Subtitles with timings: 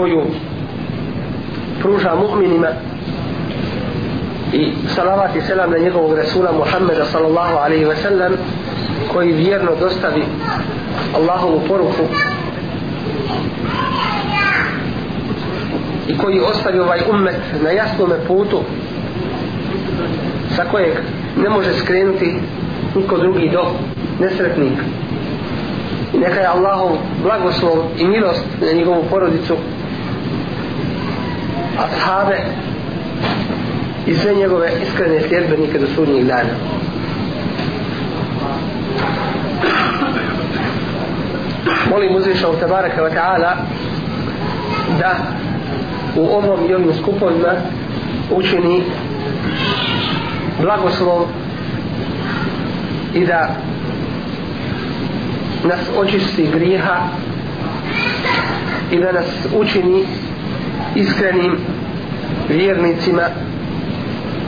[0.00, 0.22] koju
[1.82, 2.68] pruža mu'minima
[4.52, 8.32] i salavat i selam na njegovog Rasula Muhammeda sallallahu alaihi ve sellem
[9.12, 10.24] koji vjerno dostavi
[11.16, 12.04] Allahovu poruku
[16.08, 18.60] i koji ostavi ovaj ummet na jasnome putu
[20.56, 20.94] sa kojeg
[21.36, 22.34] ne može skrenuti
[22.96, 23.66] niko drugi do
[24.20, 24.78] nesretnik.
[26.14, 26.90] i neka je Allahov
[27.22, 29.56] blagoslov i milost na njegovu porodicu
[31.84, 32.36] ashaabe
[34.06, 36.50] i sve njegove iskrene sljedbenike do sudnjih dana.
[41.90, 43.56] Molim uzvišao tabaraka wa ta'ala
[44.98, 45.16] da
[46.16, 47.52] u ovom i ovim skupovima
[48.30, 48.82] učini
[50.60, 51.26] blagoslov
[53.14, 53.50] i da
[55.64, 56.98] nas očisti grijeha
[58.90, 60.04] i da nas učini
[60.94, 61.58] iskrenim
[62.50, 63.22] vjernicima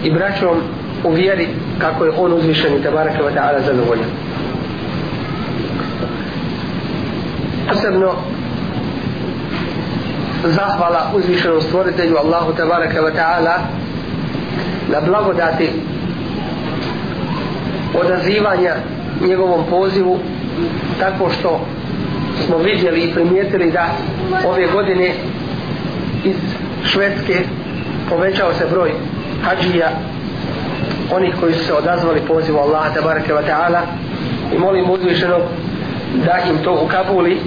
[0.04, 0.56] i braćom
[1.04, 4.06] u vjeri kako je on uzvišen i tabaraka wa ta'ala zadovoljan.
[7.68, 8.14] Posebno
[10.44, 13.56] zahvala uzvišenom stvoritelju Allahu tabaraka wa ta'ala
[14.92, 15.70] na blagodati
[17.94, 18.74] odazivanja
[19.26, 20.18] njegovom pozivu
[21.00, 21.66] tako što
[22.46, 23.86] smo vidjeli i primijetili da
[24.46, 25.12] ove godine
[26.24, 26.36] iz
[26.84, 27.44] Švedske
[28.12, 28.90] povećao se broj
[29.44, 29.90] hađija
[31.12, 33.80] onih koji su se odazvali pozivu Allaha tabaraka wa ta'ala
[34.54, 35.42] i molim uzvišenog
[36.24, 37.40] da im to ukabuli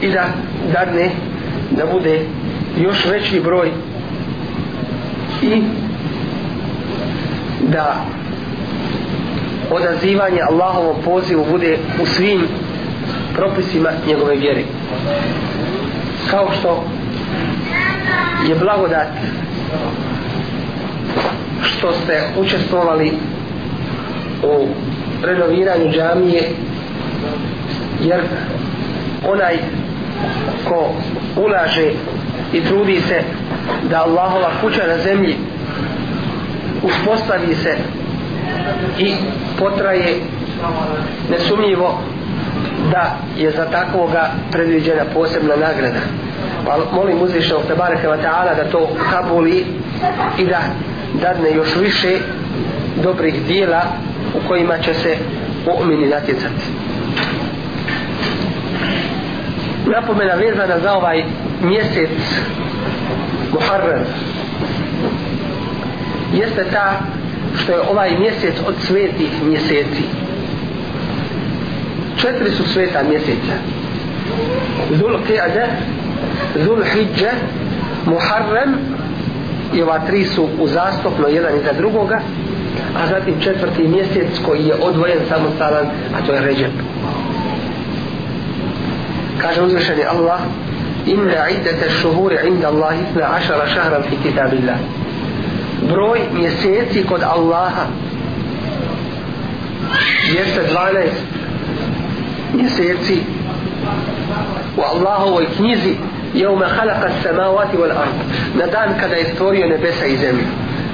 [0.00, 0.24] i da
[0.72, 1.10] dadne
[1.70, 2.20] da bude
[2.80, 3.70] još veći broj
[5.42, 5.62] i
[7.60, 8.04] da
[9.70, 12.40] odazivanje Allahovom pozivu bude u svim
[13.34, 14.62] propisima njegove vjere.
[16.30, 16.84] Kao što
[18.48, 19.08] je blagodat
[21.62, 23.12] što ste učestvovali
[24.42, 24.66] u
[25.22, 26.50] renoviranju džamije
[28.00, 28.20] jer
[29.28, 29.58] onaj
[30.68, 30.94] ko
[31.36, 31.90] ulaže
[32.52, 33.22] i trudi se
[33.90, 35.36] da Allahova kuća na zemlji
[36.82, 37.76] uspostavi se
[38.98, 39.14] i
[39.58, 40.14] potraje
[41.30, 42.00] nesumnjivo
[42.92, 46.00] da je za takvoga predviđena posebna nagrada.
[46.68, 49.66] Pa molim uzvišnog Tebareka wa ta'ala da to kabuli
[50.38, 50.60] i da
[51.20, 52.18] dadne još više
[53.02, 53.82] dobrih dijela
[54.34, 55.16] u kojima će se
[55.66, 56.64] mu'mini natjecati.
[59.86, 61.24] Napomena vezana za ovaj
[61.62, 62.10] mjesec
[63.52, 64.04] Muharram
[66.34, 67.00] jeste ta
[67.62, 70.02] što je ovaj mjesec od svetih mjeseci.
[72.20, 73.54] Četiri su sveta mjeseca.
[74.90, 75.66] Zul Qiyada
[76.64, 77.32] Zul Hidja
[78.06, 78.74] Muharram
[79.74, 82.20] i ova tri su uzastopno jedan iza drugoga
[82.96, 86.72] a zatim četvrti mjesec koji je odvojen samostalan a to je Ređep.
[89.38, 90.40] Kaže uzvišeni Allah
[91.06, 94.76] inna iddete šuhuri inda Allah itna ašara šahran fi kitabillah.
[95.88, 97.86] Broj mjeseci kod Allaha
[100.34, 101.08] jeste 12
[102.54, 103.18] mjeseci
[104.76, 105.96] u Allahovoj knjizi
[106.35, 108.13] يوم خلق السماوات والأرض
[108.55, 110.45] ندان كذا يستوريو نبسا يزمي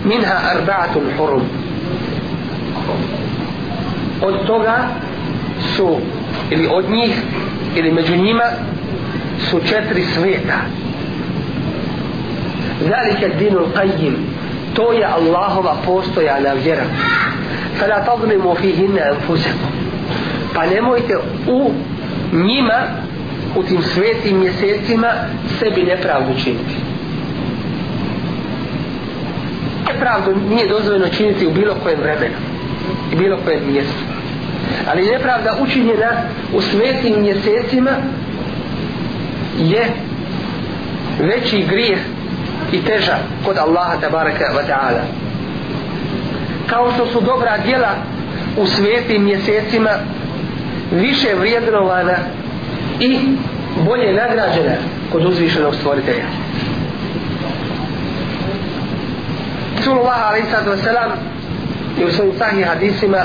[0.05, 1.43] منها أربعة حرم
[4.21, 4.87] od toga
[5.75, 5.97] su
[6.49, 7.11] ili od njih
[7.75, 8.43] ili među njima
[9.49, 10.57] su četiri svijeta
[12.89, 14.13] zalike dinu qajim
[14.73, 16.83] to je Allahova postojana vjera
[17.79, 19.69] fala tazlimu fihinna anfusakum
[20.53, 21.17] pa nemojte
[21.47, 21.71] u
[22.33, 22.81] njima
[23.56, 25.08] u tim svetim mjesecima
[25.58, 26.74] sebi nepravdu činiti.
[29.92, 32.34] Nepravdu nije dozvoljeno činiti u bilo kojem vremenu
[33.12, 34.02] i bilo kojem mjestu.
[34.90, 36.10] Ali nepravda učinjena
[36.54, 37.90] u svetim mjesecima
[39.58, 39.86] je
[41.20, 41.98] veći grijeh
[42.72, 45.02] i teža kod Allaha tabaraka wa ta'ala.
[46.66, 47.94] Kao što su dobra djela
[48.56, 49.90] u svetim mjesecima
[50.92, 52.16] više vrijednovana
[53.00, 53.18] i
[53.86, 54.78] bolje nagrađene
[55.12, 56.24] kod uzvišenog stvoritelja.
[59.76, 60.84] Rasulullah a.s.
[60.84, 61.16] sallatu
[62.00, 63.18] i u svojim sahih hadisima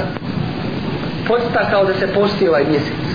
[1.28, 3.10] podstakao da se posti ovaj mjesec.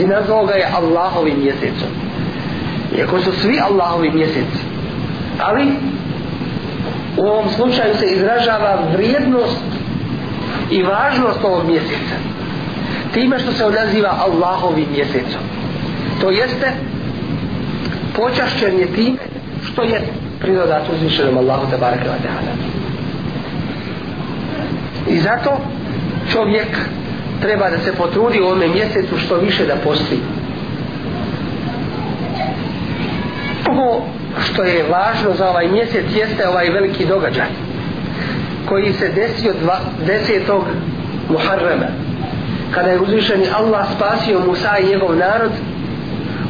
[0.00, 1.88] I nazvao ga je Allahovim mjesecom.
[2.98, 4.76] Iako su svi Allahovi mjeseci
[5.38, 5.72] ali
[7.16, 9.64] u ovom slučaju se izražava vrijednost
[10.70, 12.16] i važnost ovog mjeseca.
[13.14, 15.40] Time što se odaziva Allahovim mjesecom
[16.26, 16.72] to jeste
[18.16, 19.18] počašćen je tim
[19.66, 20.00] što je
[20.40, 22.52] prirodat uzvišenom Allahu tabaraka wa ta'ala.
[25.08, 25.58] I zato
[26.32, 26.68] čovjek
[27.40, 30.18] treba da se potrudi u ovome mjesecu što više da posti.
[33.70, 34.06] Ovo
[34.44, 37.48] što je važno za ovaj mjesec jeste ovaj veliki događaj
[38.68, 40.64] koji se desio dva, desetog
[41.30, 41.86] Muharrema
[42.70, 45.52] kada je uzvišeni Allah spasio Musa i njegov narod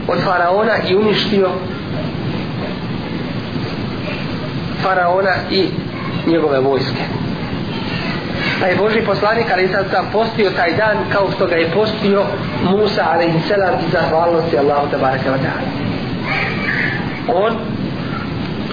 [0.08, 1.50] od faraona i uništio
[4.82, 5.69] faraona i
[6.26, 7.03] njegove vojske.
[8.61, 12.25] Pa je Boži poslanik ali sad sam postio taj dan kao što ga je postio
[12.70, 15.87] Musa ali i selam i zahvalnosti Allahu tabaraka wa ta'ala.
[17.29, 17.52] On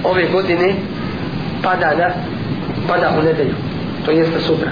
[0.03, 0.73] ove godine
[1.63, 2.09] pada na
[2.87, 3.55] pada u nedelju
[4.05, 4.71] to jeste sutra.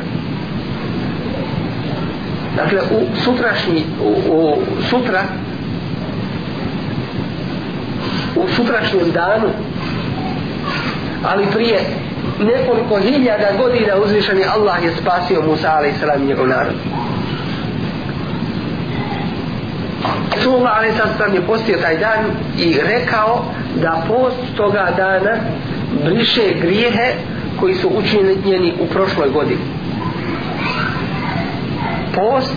[2.55, 4.57] Dakle u sutrašnji u, u
[4.89, 5.23] sutra
[8.43, 9.49] u sutrašnjem danu
[11.25, 11.79] ali prije
[12.39, 16.21] nekoliko hiljada godina uzvišeni Allah je spasio Musa a.s.
[16.21, 16.73] i njegov narod
[20.35, 21.33] Rasulullah a.s.
[21.33, 22.19] je postio taj dan
[22.59, 23.45] i rekao
[23.81, 25.35] da post toga dana
[26.05, 27.13] briše grijehe
[27.59, 29.61] koji su učinjeni u prošloj godini
[32.15, 32.53] post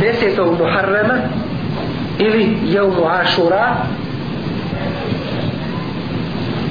[0.00, 1.18] desetog Muharrema
[2.18, 3.76] ili Jevmu Ašura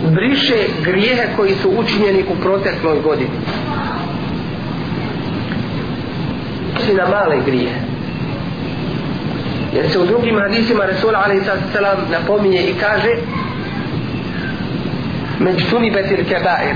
[0.07, 3.29] briše grijehe koji su učinjeni u protekloj godini.
[6.85, 7.79] Si na male grijehe.
[9.75, 11.81] Jer se u drugim hadisima Resul a.s.
[12.11, 13.09] napominje i kaže
[15.39, 16.75] među tuni betir kebair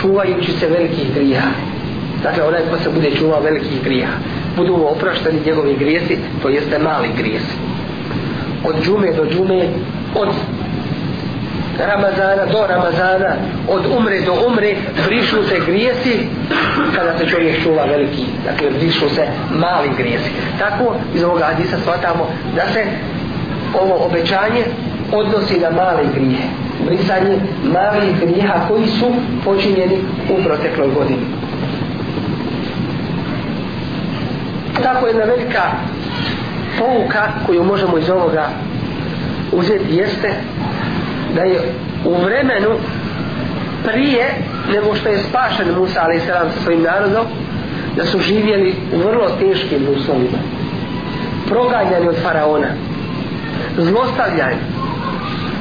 [0.00, 1.42] čuvajući se velikih grija
[2.22, 4.08] dakle onaj ko se bude čuvao velikih grija
[4.56, 7.56] budu oprašteni njegovi grijesi to jeste mali grijesi.
[8.64, 9.68] Od džume do džume
[10.14, 10.28] od
[11.78, 13.36] Ramazana do Ramazana
[13.68, 14.76] od umre do umre
[15.06, 16.26] brišu se grijesi
[16.94, 20.30] kada se čovjek čuva veliki dakle brišu se mali grijesi.
[20.58, 22.84] Tako iz ovoga hadisa shvatamo da se
[23.82, 24.64] ovo obećanje
[25.12, 26.42] odnosi na male grije
[26.86, 29.14] brisanje malih grijeha koji su
[29.44, 29.98] počinjeni
[30.30, 31.26] u protekloj godini.
[34.82, 35.62] Tako jedna velika
[36.78, 38.48] pouka koju možemo iz ovoga
[39.52, 40.34] uzeti jeste
[41.34, 41.60] da je
[42.04, 42.70] u vremenu
[43.84, 44.34] prije
[44.72, 46.26] nego što je spašen Musa a.s.
[46.26, 47.26] sa svojim narodom
[47.96, 50.38] da su živjeli u vrlo teškim uslovima
[51.48, 52.68] proganjani od faraona
[53.78, 54.56] zlostavljani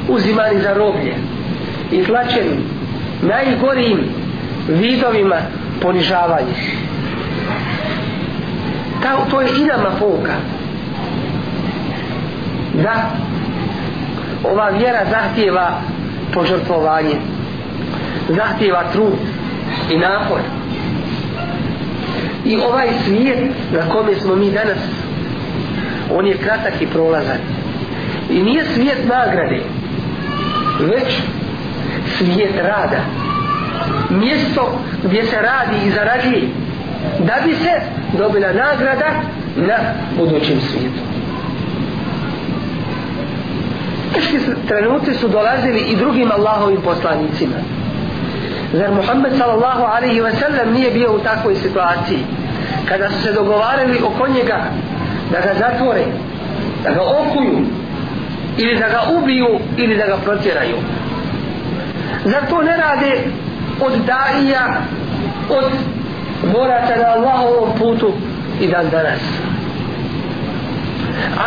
[0.09, 1.15] uzimani za roblje
[1.91, 2.57] i tlačeni
[3.21, 3.99] najgorijim
[4.67, 5.37] vidovima
[5.81, 6.53] ponižavanja
[9.01, 10.33] Ta, to je i nama pouka
[12.73, 13.11] da
[14.43, 15.81] ova vjera zahtjeva
[16.33, 17.15] požrtvovanje
[18.29, 19.13] zahtjeva trud
[19.91, 20.39] i napor.
[22.45, 23.39] I ovaj svijet
[23.71, 24.77] na kome smo mi danas
[26.15, 27.37] on je kratak i prolazan.
[28.29, 29.61] I nije svijet nagrade
[30.79, 31.21] već
[32.17, 33.01] svijet rada.
[34.09, 36.47] Mjesto gdje se radi i zarađuje
[37.19, 37.81] da bi se
[38.17, 39.21] dobila nagrada
[39.55, 39.77] na
[40.17, 41.10] budućem svijetu
[44.13, 47.55] teški trenuci su dolazili i drugim Allahovim poslanicima.
[48.73, 52.19] Zar Muhammed sallallahu alaihi wa sallam nije bio u takvoj situaciji?
[52.85, 54.63] Kada su se dogovarali oko njega
[55.31, 56.05] da ga zatvore
[56.83, 57.65] da ga okuju
[58.57, 60.75] ili da ga ubiju ili da ga protjeraju.
[62.25, 63.21] Zar to ne rade
[63.81, 64.81] od daija
[65.49, 65.71] od
[66.53, 68.13] boraca na Allahovom putu
[68.61, 69.19] i dan danas?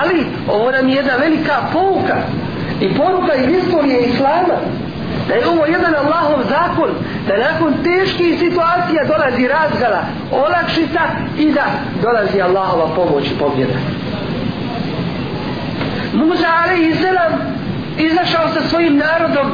[0.02, 2.16] Ali ovo nam je jedna velika pouka
[2.80, 4.56] i poruka iz istorije Islama
[5.28, 6.90] da je ovo jedan Allahov zakon
[7.28, 10.02] da nakon teških situacija dolazi razgala
[10.32, 11.00] olakšica
[11.38, 11.64] i da
[12.02, 13.72] dolazi Allahova pomoć i pobjeda.
[16.12, 17.32] Muza alaihi selam
[17.98, 19.52] izašao sa svojim narodom.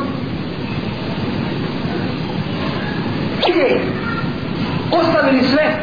[3.48, 3.80] Ide.
[4.92, 5.76] Ostavili sve.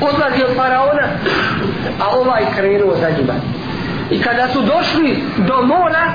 [0.00, 1.08] Odlazi od faraona
[2.00, 3.34] a ovaj krenuo za njima
[4.10, 6.12] i kada su došli do mora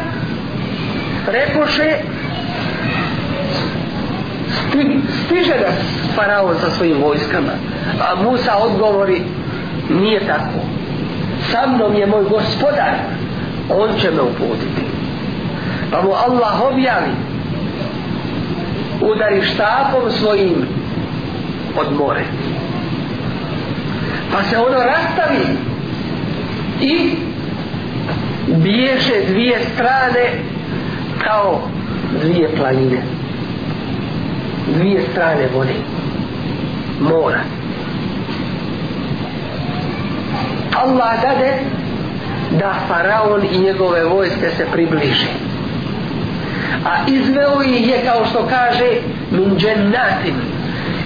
[1.28, 1.98] rekoše
[4.52, 5.72] sti, stiže da
[6.16, 7.52] faraon sa svojim vojskama.
[8.02, 9.22] A Musa odgovori
[9.90, 10.60] nije tako.
[11.52, 12.94] Sa mnom je moj gospodar.
[13.70, 14.86] On će me uputiti.
[15.92, 17.12] Pa mu Allah objavi
[19.02, 20.68] udari štapom svojim
[21.78, 22.24] od more.
[24.32, 25.58] Pa se ono rastavi
[26.82, 27.12] i
[28.64, 30.26] biješe dvije strane
[31.24, 31.62] kao
[32.22, 33.02] dvije planine.
[34.76, 35.74] Dvije strane vode.
[37.00, 37.42] Mora.
[40.84, 41.54] Allah dade
[42.60, 45.28] da faraon i njegove vojske se približe.
[46.86, 48.90] A izveo ih je kao što kaže
[49.32, 50.36] min džennatin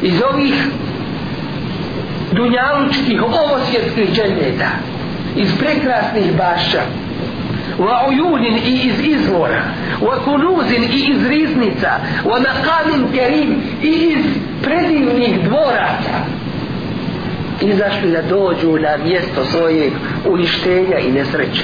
[0.02, 0.68] iz ovih
[2.32, 4.70] dunjalučkih ovosvjetskih dženneta.
[5.36, 6.82] Iz prekrasnih bašća
[7.80, 9.64] wa ujunin i iz izvora.
[10.02, 11.92] Wa kunuzin i iz riznica.
[12.26, 14.26] Wa naqamin kerim i iz
[14.64, 16.40] predivnih dvoraca
[17.62, 19.92] izašli da dođu na mjesto svoje
[20.26, 21.64] uništenja i nesreće.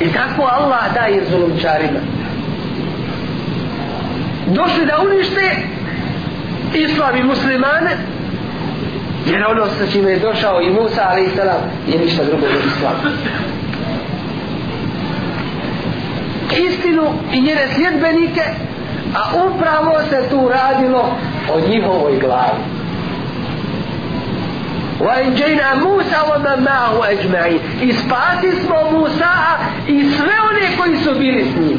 [0.00, 2.00] I tako Allah daje zulumčarima.
[4.46, 5.56] Došli da unište
[6.74, 7.90] islam i muslimane
[9.26, 12.58] jer ono sa čime je došao i Musa ali i salam je ništa drugo do
[12.66, 13.16] islama
[16.69, 17.03] istinu
[17.33, 18.43] i njene sljedbenike
[19.15, 21.15] a upravo se tu radilo
[21.53, 22.75] o njihovoj glavi
[24.99, 29.35] وَإِنْجَيْنَا مُوسَى وَمَنْ مَعَهُ أَجْمَعِينَ I spasi smo Musa
[29.87, 31.77] i sve one koji su bili s njim.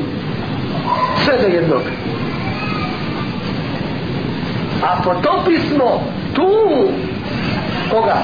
[1.25, 1.83] Sve do jednog.
[4.83, 6.03] A potopi smo
[6.35, 6.51] tu
[7.91, 8.17] koga?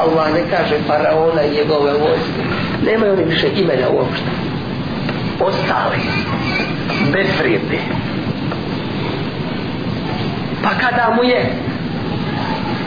[0.00, 2.42] Allah ne kaže faraona i njegove vojske.
[2.84, 4.30] Nemaju oni više imena uopšte.
[5.41, 5.97] Ostali.
[7.11, 7.79] Bezvrijedni.
[10.63, 11.53] Pa kada mu je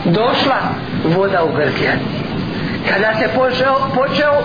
[0.05, 0.61] došla
[1.05, 1.99] voda u grkljan
[2.89, 4.43] kada se počeo, počeo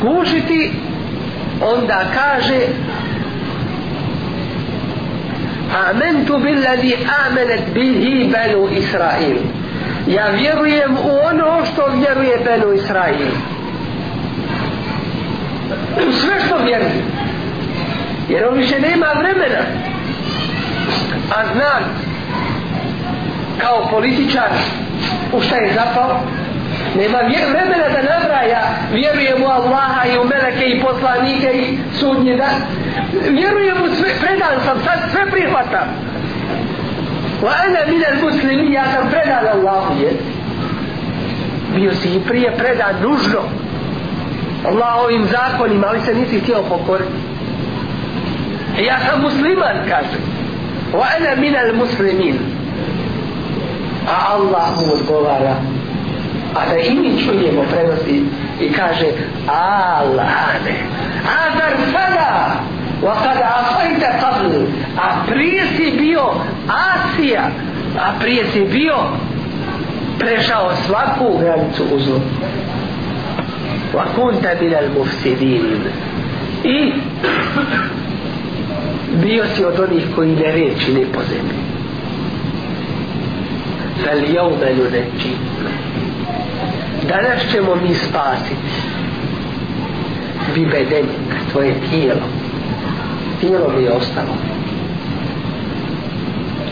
[0.00, 0.72] kušiti
[1.62, 2.60] onda kaže
[5.90, 6.96] amentu billadi
[7.26, 9.36] amenet bihi benu Israil
[10.06, 13.30] ja vjerujem u ono što vjeruje benu Israil
[16.08, 17.04] u sve što vjeruje.
[18.28, 19.62] Jer on više nema vremena.
[21.36, 21.82] A znam
[23.58, 24.48] kao političar
[25.32, 26.20] u šta je zapao.
[26.96, 27.18] Nema
[27.50, 28.62] vremena da nabraja.
[28.92, 32.48] Vjerujem u Allaha i u meleke i poslanike i sudnje da
[33.30, 36.14] vjerujem u sve predan sam sad sve prihvatam
[37.44, 40.12] wa ana min al muslimin ja sam predan Allahu je.
[41.74, 43.40] Bio si i prije predan nužno.
[44.64, 47.10] Allahovim zakonima ali se nisi htio pokoriti.
[48.86, 50.18] Ja sam musliman kaže.
[50.92, 52.38] Wa ana min al muslimin.
[54.08, 55.56] A Allah mu odgovara.
[56.54, 58.24] A da i mi čujemo prenosi
[58.60, 59.06] i kaže
[59.48, 60.76] Allahane.
[61.26, 62.56] A zar sada?
[63.02, 64.66] Wa kad asajte qabl.
[64.98, 66.30] A prije si bio
[66.68, 67.50] Asija.
[68.00, 68.96] A prije si bio
[70.18, 71.98] prešao svaku granicu u
[73.94, 76.04] وكنت من المفسدين bil mufsidin.
[76.64, 76.92] I
[79.22, 81.64] bio si od onih koji ne reči ne po zemlji
[84.04, 85.30] fel jaume nuneći
[87.08, 88.94] danas ćemo mi spasiti
[90.54, 92.26] bi bedenik tvoje tijelo.
[93.40, 94.34] Tijelo mi je ostalo.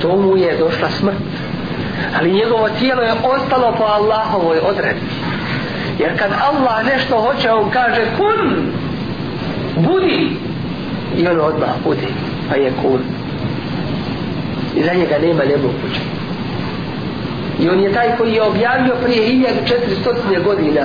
[0.03, 1.17] To mu je došla smrt.
[2.19, 5.12] Ali njegovo tijelo je ostalo po Allahovoj odredbi
[6.03, 8.73] jer kad Allah nešto hoće on kaže kun
[9.77, 10.37] budi
[11.17, 12.09] i on odmah budi
[12.49, 13.01] pa je kun
[14.77, 16.01] i za njega nema nemoguće
[17.61, 20.81] I on je taj koji je objavio prije 1400 godina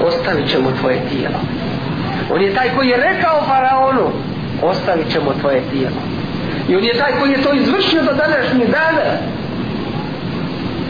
[0.00, 1.40] ostavit ćemo tvoje tijelo.
[2.30, 4.10] On je taj koji je rekao faraonu
[4.62, 6.00] ostavit ćemo tvoje tijelo.
[6.68, 9.10] I on je taj koji je to izvršio do današnjih dana.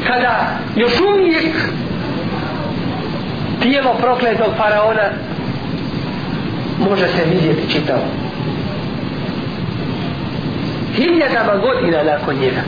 [0.06, 1.54] Kada još uvijek
[3.64, 5.08] tijelo prokletog faraona
[6.88, 8.06] može se vidjeti čitavo.
[10.96, 12.62] Hiljadama godina nakon njega.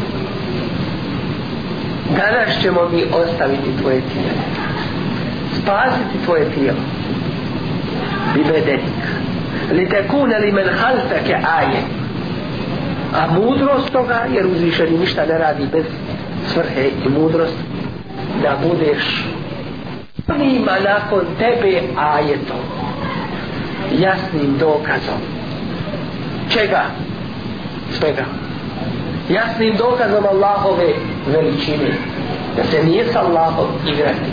[2.17, 4.43] Danas ćemo mi ostaviti tvoje tijelo.
[5.63, 6.79] Spasiti tvoje tijelo.
[8.35, 9.03] Bibedenik
[9.73, 11.81] li tekune li men halfeke aje.
[13.15, 15.85] A mudrost toga jer uzvišeni ništa ne radi bez
[16.53, 17.57] svrhe i mudrost
[18.43, 19.27] da budeš
[20.27, 22.61] prima nakon tebe ajetom
[23.93, 25.21] jasnim dokazom.
[26.51, 26.85] Čega?
[27.99, 28.25] Svega.
[29.29, 30.95] Jasnim dokazom Allahove
[31.27, 31.91] veličine.
[32.57, 34.31] Da se nije sa Allahom igrati.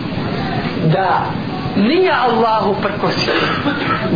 [0.93, 1.25] Da
[1.75, 3.31] nije Allahu prkosi.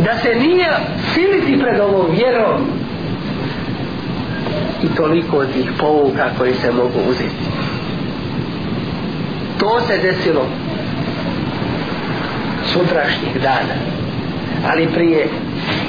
[0.04, 0.68] Da se nije
[1.14, 2.66] siliti pred ovom vjerom.
[4.82, 7.44] I toliko od tih pouka koji se mogu uzeti.
[9.58, 10.46] To se desilo
[12.72, 13.74] sutrašnjih dana.
[14.72, 15.28] Ali prije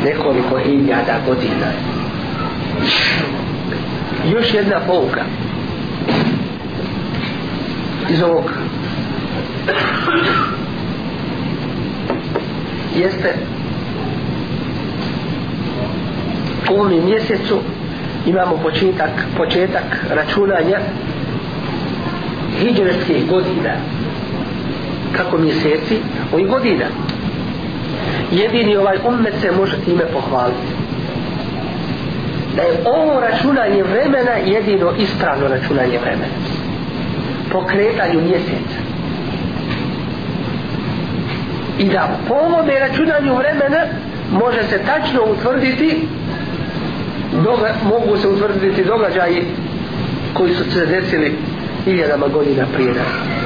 [0.06, 1.72] nekoliko hiljada godina.
[4.34, 5.24] Još jedna pouka.
[8.10, 8.52] Iz ovog.
[12.96, 13.34] Jeste
[16.70, 17.60] u ovom mjesecu
[18.26, 20.80] imamo početak, početak računanja
[22.60, 23.72] hijđarskih godina
[25.18, 25.98] kako mjeseci
[26.34, 26.86] ovih godina.
[28.32, 30.68] Jedini ovaj ummet se može time pohvaliti.
[32.56, 36.34] Da je ovo računanje vremena jedino ispravno računanje vremena.
[37.52, 38.80] Po kretanju mjeseca.
[41.80, 43.86] I da po ovome računanju vremena
[44.32, 46.08] može se tačno utvrditi
[47.44, 49.46] doga, mogu se utvrditi događaji
[50.34, 51.34] koji su se desili
[51.86, 53.39] hiljadama godina prije nas.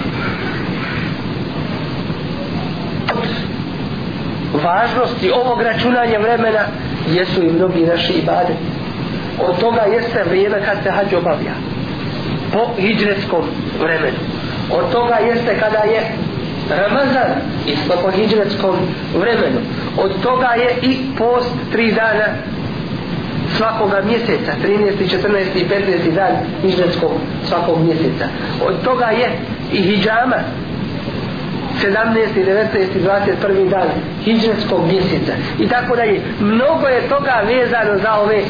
[4.64, 6.66] Važnosti ovog računanja vremena
[7.12, 8.54] jesu i mnogi naši ibade
[9.48, 11.54] od toga jeste vrijeme kad se hađ obavlja
[12.54, 13.42] po hijđretskom
[13.82, 14.18] vremenu
[14.72, 16.02] od toga jeste kada je
[16.70, 17.32] Ramazan
[17.68, 18.76] isto po hijđretskom
[19.20, 19.60] vremenu
[19.98, 22.26] od toga je i post tri dana
[23.58, 24.92] svakoga mjeseca 13.
[24.98, 25.46] 14.
[25.56, 26.16] i 15.
[26.16, 27.12] dan hijđretskog
[27.48, 28.26] svakog mjeseca
[28.68, 29.32] od toga je
[29.72, 30.38] i hijjama
[31.82, 32.36] 17.
[32.36, 32.68] 19.
[33.44, 33.70] 21.
[33.70, 33.88] dan
[34.24, 38.42] hijđretskog mjeseca i tako dalje mnogo je toga vezano za ove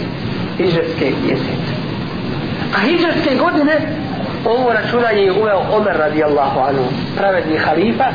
[0.57, 1.73] hijđretske mjesece
[2.75, 3.73] a hijđretske godine
[4.45, 6.83] ovo računanje je uveo Omer radijallahu anhu
[7.17, 8.05] pravedni halifa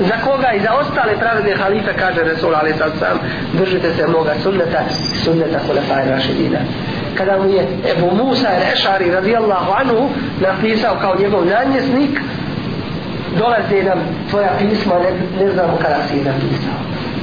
[0.00, 3.18] za koga i za ostale pravedne halife kaže Resul Ali sad sam
[3.52, 4.82] držite se moga sunneta
[5.24, 6.58] sunneta Hulefaj Rašidina
[7.14, 10.08] kada mu je Ebu Musa Rešari radijallahu anhu
[10.40, 12.20] napisao kao njegov namjesnik
[13.38, 13.98] dolaze nam
[14.30, 16.78] tvoja pisma ne, ne znamo kada si ih napisao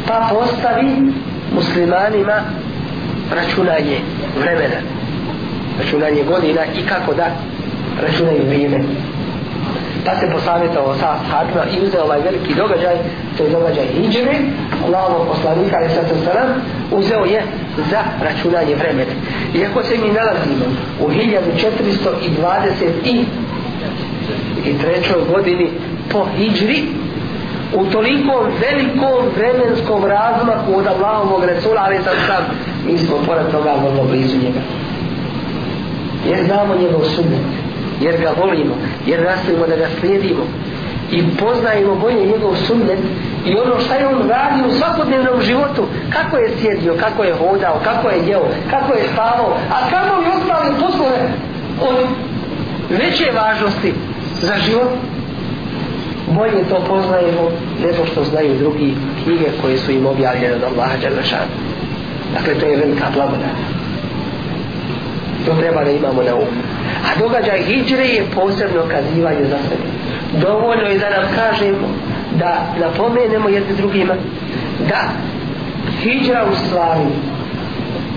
[0.08, 1.13] pa postavi
[1.55, 2.42] muslimanima
[3.36, 4.00] računanje
[4.40, 4.79] vremena
[5.79, 7.25] računanje godina i kako da
[8.01, 8.79] računaju vrijeme.
[10.05, 12.96] Pa se posavjetao sa ashabima i uzeo ovaj veliki događaj
[13.38, 14.36] to je događaj Hidžre.
[14.86, 17.42] Allahovog poslanika ali sad sam uzeo je
[17.92, 19.12] za računanje vremena.
[19.55, 20.66] Iako se mi nalazimo
[21.00, 22.74] u 1420
[23.05, 23.25] i
[24.66, 25.70] i trećoj godini
[26.11, 26.83] po Hidžri
[27.74, 32.43] u toliko velikom vremenskom razmaku od Allahovog Resula ali sad sam
[32.85, 34.59] mi smo pored toga vrlo blizu njega.
[36.27, 37.59] Jer znamo njegov sunnet
[38.01, 40.43] jer ga volimo, jer nastavimo da ga slijedimo.
[41.11, 43.00] I poznajemo bolje njegov sunnet
[43.45, 47.81] i ono šta je on radio u svakodnevnom životu kako je sjedio, kako je hodao,
[47.83, 51.29] kako je jeo, kako je spavao a kako mi ostali poslove
[51.81, 52.07] od
[52.89, 53.93] veće važnosti
[54.41, 54.89] za život
[56.29, 57.51] bolje to poznajemo
[57.85, 61.70] nego što znaju drugi knjige koje su im objavljene od Allaha Đalešana
[62.33, 63.55] dakle to je velika blagodat.
[65.46, 66.61] To treba da imamo na umu.
[67.05, 69.87] A događaj hijđre je posebno kazivanje za sebe.
[70.42, 71.87] Dovoljno je da nam kažemo
[72.39, 74.13] da napomenemo jedni drugima
[74.89, 75.09] da
[76.01, 77.05] hijđra u stvari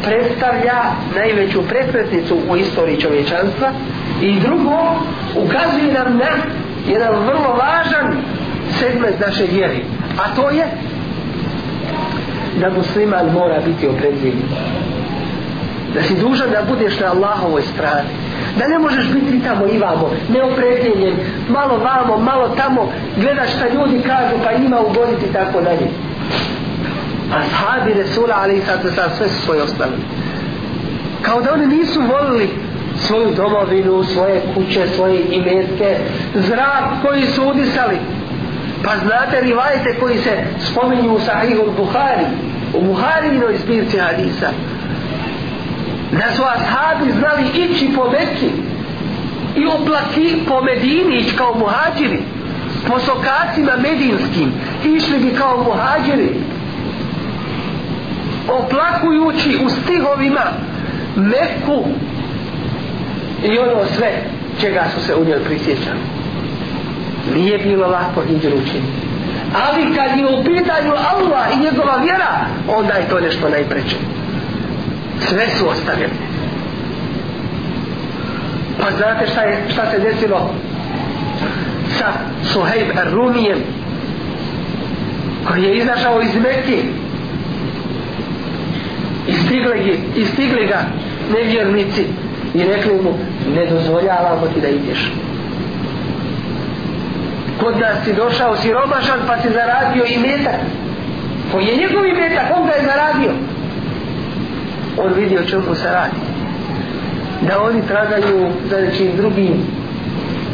[0.04, 0.82] predstavlja
[1.16, 3.70] najveću prekretnicu u istoriji čovječanstva
[4.22, 4.78] i drugo
[5.36, 8.16] ukazuje nam na jedan vrlo važan
[8.78, 9.84] segment naše vjeri
[10.18, 10.66] a to je
[12.60, 14.34] da musliman mora biti oprezljiv.
[15.94, 18.08] da si dužan da budeš na Allahovoj strani
[18.58, 21.14] da ne možeš biti tamo i vamo neopredeljen
[21.48, 25.88] malo vamo, malo tamo gledaš šta ljudi kažu pa ima ugoditi tako dalje
[27.32, 29.92] a sahabi Resula ali sad sad sve su svoje ostali.
[31.22, 32.50] kao da oni nisu volili
[33.06, 35.96] svoju domovinu, svoje kuće, svoje imetke,
[36.34, 37.96] zrak koji su udisali.
[38.84, 42.24] Pa znate rivajte koji se spominju u Sahihu Buhari,
[42.74, 44.50] u Buharinoj zbirci hadisa
[46.12, 48.50] da su ashabi znali ići po Mekki
[49.56, 52.18] i oplaki po Medini ići kao muhađiri
[52.88, 54.52] po sokacima medinskim
[54.84, 56.34] išli bi kao muhađiri
[58.48, 60.44] oplakujući u stihovima
[61.16, 61.84] Mekku
[63.44, 64.12] i ono sve
[64.60, 66.00] čega su se u njoj prisjećali.
[67.34, 69.02] Nije bilo lako hijđer učiniti.
[69.66, 73.96] Ali kad je u pitanju Allah i njegova vjera onda je to nešto najpreće
[75.28, 76.12] sve su ostavili
[78.80, 80.54] pa znate šta, je, šta se desilo
[81.98, 82.12] sa
[82.44, 83.58] Suhejb Rumijem
[85.48, 86.82] koji je izašao iz Mekke.
[89.28, 90.80] I stigli, i stigli ga
[91.32, 92.06] nevjernici
[92.54, 93.12] i rekli mu
[93.54, 95.12] ne dozvoljavamo ti da ideš.
[97.60, 100.60] Kod nas si došao siromašan pa si zaradio i metak.
[101.52, 102.44] Koji je njegov metak?
[102.56, 103.32] On ga je zaradio.
[104.98, 106.16] On vidio čemu se radi.
[107.48, 109.54] Da oni tragaju za nečim drugim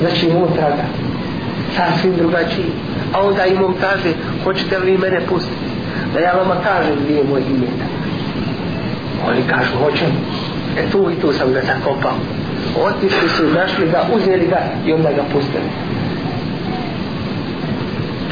[0.01, 0.85] znači on traga.
[1.77, 2.73] Sasvim drugačiji.
[3.13, 4.13] A onda im on kaže
[4.45, 5.69] hoćete li mene pustiti?
[6.15, 7.99] Da ja vama kažem gdje je moj imetak
[9.27, 10.11] oni kažu hoćem
[10.79, 12.17] e tu i tu sam ga zakopao.
[12.85, 15.71] Otišli su našli ga uzeli ga i onda ga pustili.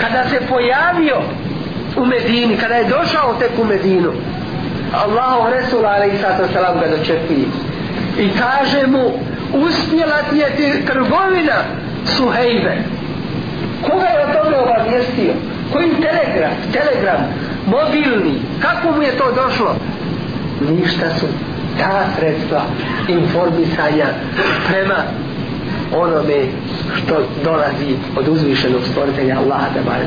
[0.00, 1.16] Kada se pojavio
[1.96, 4.12] u Medini kada je došao tek u Medinu
[4.92, 6.18] Allahu Resul alaihi
[6.52, 7.42] salam ga dočepi
[8.18, 9.12] i kaže mu
[9.54, 11.59] uspjela ti je ti trgovina
[12.06, 12.76] Suhejbe.
[13.82, 15.32] Koga je o tome obavijestio?
[15.72, 17.20] Koji telegram telegram?
[17.66, 18.40] Mobilni.
[18.61, 19.76] Kako mu je to došlo?
[20.61, 21.26] Ništa su
[21.78, 22.62] ta sredstva
[23.08, 24.06] informisanja
[24.68, 24.96] prema
[25.94, 26.46] onome
[26.96, 30.04] što dolazi od uzvišenog stvoritelja Allaha da bare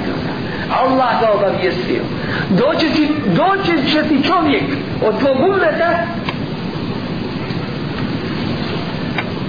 [0.81, 2.01] Allah ga obavijestio.
[2.49, 4.63] Doći, ti, doći će ti čovjek
[5.05, 6.05] od tvog umeta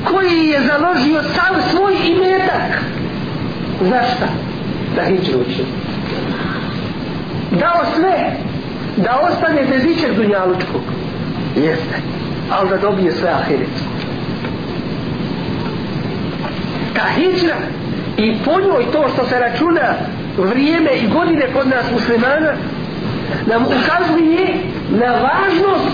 [0.05, 2.83] koji je založio sam svoj imetak.
[3.81, 4.27] Za šta?
[4.97, 5.65] da hiđu uči
[7.51, 8.33] dao sve.
[8.97, 10.83] Da ostane bez ičeg dunjalučkog
[11.57, 11.97] jeste.
[12.51, 13.91] Ali da dobije sve ahiretsko
[16.95, 17.57] ta hijra
[18.17, 19.95] i po njoj to što se računa
[20.39, 22.53] vrijeme i godine kod nas muslimana
[23.47, 24.55] nam ukazuje
[24.91, 25.91] na važnost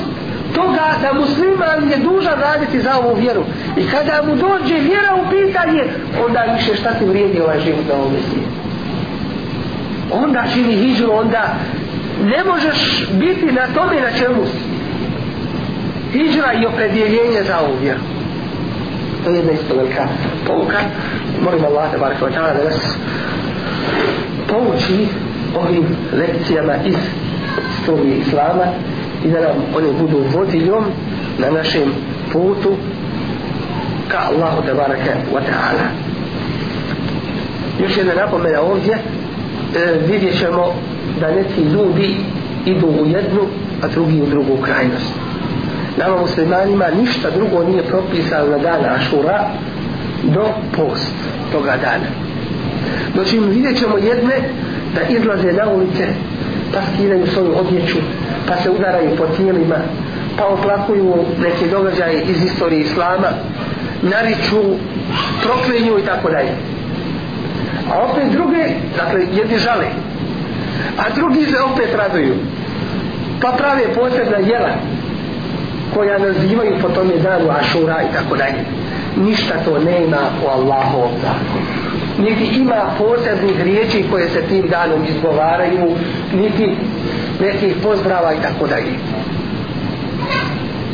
[0.54, 3.44] toga da musliman je dužan raditi za ovu vjeru.
[3.76, 5.84] I kada mu dođe vjera u pitanje
[6.26, 8.50] onda više šta ti vrijedi ovaj život na ovom svijetu.
[10.12, 11.54] Onda čini hijđu onda
[12.24, 14.65] ne možeš biti na tome na čemu si
[16.12, 18.00] hijra i opredjeljenje za ovu vjeru.
[19.24, 20.08] To je jedna isto velika
[20.46, 20.78] pouka.
[21.44, 22.96] Molim Allah da baraka da nas
[24.48, 25.08] pouči
[25.56, 26.94] ovim lekcijama iz
[27.78, 28.64] istorije Islama
[29.24, 30.84] i da nam oni budu vodiljom
[31.38, 31.92] na našem
[32.32, 32.76] putu
[34.08, 35.86] ka Allahu da baraka wa ta'ala.
[37.82, 38.94] Još jedna napomena ovdje.
[38.94, 39.00] E,
[40.08, 40.74] vidjet ćemo
[41.20, 42.16] da neki ljudi
[42.66, 43.40] idu u jednu
[43.82, 45.25] a drugi u drugu krajnost
[45.96, 49.50] nama muslimanima ništa drugo nije propisano na dana Ašura
[50.22, 51.12] do post
[51.52, 52.08] toga dana.
[53.14, 54.34] Znači vidjet ćemo jedne
[54.94, 56.06] da izlaze na ulice
[56.74, 57.96] pa skidaju svoju odjeću
[58.48, 59.76] pa se udaraju po tijelima
[60.38, 63.28] pa oplakuju neke događaje iz istorije Islama
[64.02, 64.62] nariču
[65.42, 66.52] proklenju i tako dalje.
[67.92, 69.86] A opet druge dakle jedni žale
[70.98, 72.34] a drugi se opet raduju
[73.40, 74.70] pa prave posebna jela
[75.94, 78.64] koja nazivaju po tome danu Ašura i tako dalje.
[79.16, 81.66] Ništa to nema u Allahovom zakonu.
[82.18, 85.96] Niti ima posebnih riječi koje se tim danom izgovaraju
[86.34, 86.76] niti
[87.40, 88.92] nekih pozdrava i tako dalje.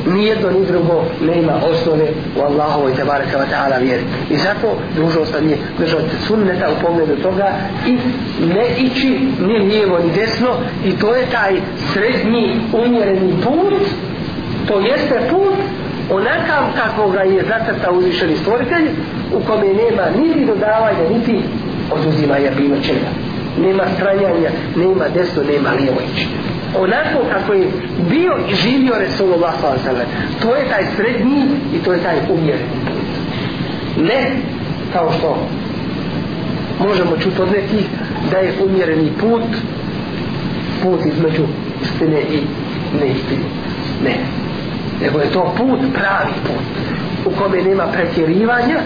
[0.07, 4.03] Nijedno ni drugo nema osnove u Allahovoj tabaraka wa ta'ala vjeri.
[4.31, 7.53] I zato dužnost nam je držati sunneta u pogledu toga
[7.87, 7.99] i
[8.47, 10.49] ne ići ni lijevo ni desno
[10.85, 11.61] i to je taj
[11.93, 13.75] srednji umjereni put
[14.69, 15.55] to jeste put
[16.11, 18.89] onakav kako ga je zacrta uzvišeni stvoritelj
[19.35, 21.41] u kome nema niti dodavanja niti
[21.93, 23.11] oduzimanja bilo čega.
[23.61, 26.27] Nema stranjanja, nema desno, nema lijevo ići.
[26.79, 27.67] Onako kako je
[28.11, 30.05] bio i živio Resulullah s.a.v.
[30.43, 31.43] to je taj srednji
[31.75, 33.03] i to je taj umjereni
[33.97, 34.31] ne
[34.93, 35.47] kao što
[36.89, 37.87] možemo čuti od nekih
[38.31, 39.43] da je umjereni put
[40.83, 41.43] put između
[41.83, 42.41] istine i
[43.01, 43.45] neistine.
[44.05, 44.17] Ne
[45.03, 46.65] nego je to put, pravi put
[47.27, 48.79] u kome nema pretjerivanja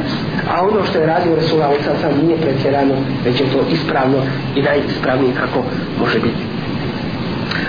[0.50, 4.18] a ono što je radio Resulullah sam nije pretjerano već je to ispravno
[4.56, 5.64] i najispravnije kako
[6.00, 6.42] može biti.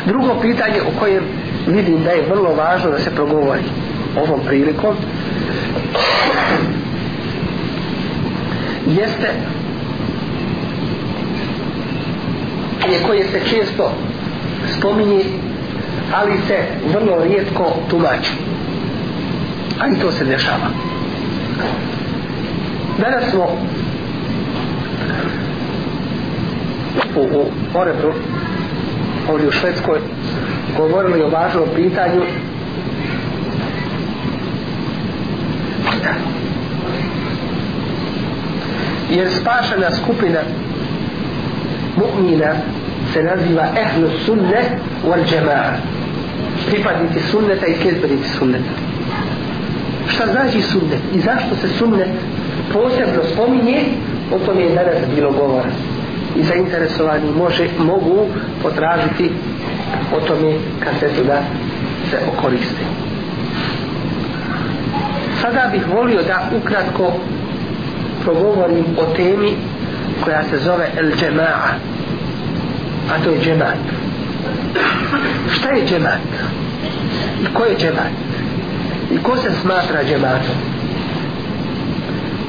[0.05, 1.23] Drugo pitanje o kojem
[1.67, 3.61] vidim da je vrlo važno da se progovori
[4.17, 4.95] ovom prilikom
[8.87, 9.29] jeste
[12.91, 13.91] je koje se često
[14.77, 15.23] spominje
[16.13, 16.57] ali se
[16.93, 18.33] vrlo rijetko tumači.
[19.79, 20.69] A i to se dešava.
[22.99, 23.43] Danas smo
[27.15, 28.13] u, u Orebru
[29.29, 29.99] ovdje u Švedskoj
[30.77, 32.21] govorili o važnom pitanju.
[39.09, 40.39] Jer spašena skupina
[41.97, 42.53] mu'mina
[43.13, 44.61] se naziva ehlu sunne
[45.09, 45.97] wal džema'a
[46.69, 48.71] pripadnici sunneta i sljedbenici sunneta.
[50.07, 52.09] Šta znači sunnet i zašto se sunnet
[52.73, 53.83] posebno spominje?
[54.31, 55.69] O tome je danas bilo govora.
[56.35, 58.27] I zainteresovani može, mogu
[58.61, 59.31] potražiti
[60.15, 61.41] o tome kasetu da
[62.09, 62.81] se okoriste.
[65.41, 67.13] Sada bih volio da ukratko
[68.23, 69.51] progovorim o temi
[70.23, 71.96] koja se zove El Džema'a
[73.09, 73.77] a to je džemat
[75.51, 76.19] šta je džemat
[77.41, 78.27] i ko je džemat
[79.11, 80.55] i ko se smatra džematom?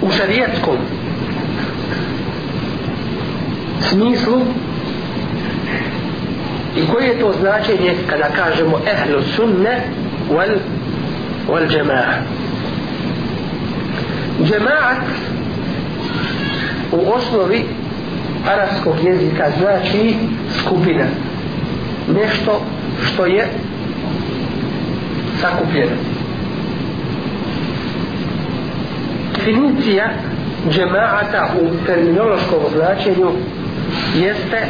[0.03, 0.77] U šarijetskom
[3.81, 4.43] smislu?
[6.77, 9.81] I koje je to značenje kada kažemo ehlu sunne
[10.31, 10.59] wal,
[11.49, 12.15] wal džema'a?
[14.43, 15.03] Džema'at
[16.93, 17.65] u osnovi
[18.47, 20.15] arabskog jezika znači
[20.61, 21.07] skupine.
[22.15, 22.61] Nešto
[23.05, 23.47] što je
[25.41, 25.97] sakupljeno.
[29.37, 30.11] Definicija
[30.71, 33.31] džema'ata u terminološkom značenju
[34.17, 34.67] jeste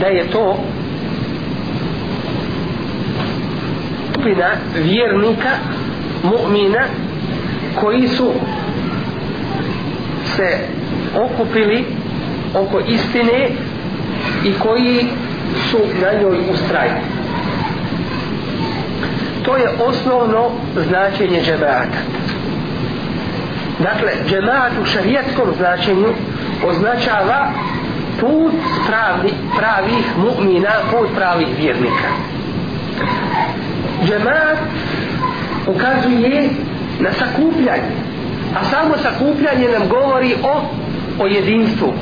[0.00, 0.56] da je to
[4.28, 5.50] skupina vjernika
[6.22, 6.84] mu'mina
[7.80, 8.32] koji su
[10.36, 10.58] se
[11.16, 11.84] okupili
[12.54, 13.50] oko istine
[14.44, 15.06] i koji
[15.70, 17.00] su na njoj ustrajni.
[19.44, 20.50] To je osnovno
[20.88, 21.98] značenje džemaata.
[23.78, 26.08] Dakle džemaat u šarijetskom značenju
[26.66, 27.50] označava
[28.20, 28.54] put
[28.86, 32.08] pravi, pravih mu'mina put pravih vjernika.
[34.06, 34.58] Džemaat
[35.66, 36.50] ukazuje
[37.00, 38.08] na sakupljanje
[38.54, 40.62] a samo sakupljanje nam govori o
[41.20, 41.92] o jedinstvu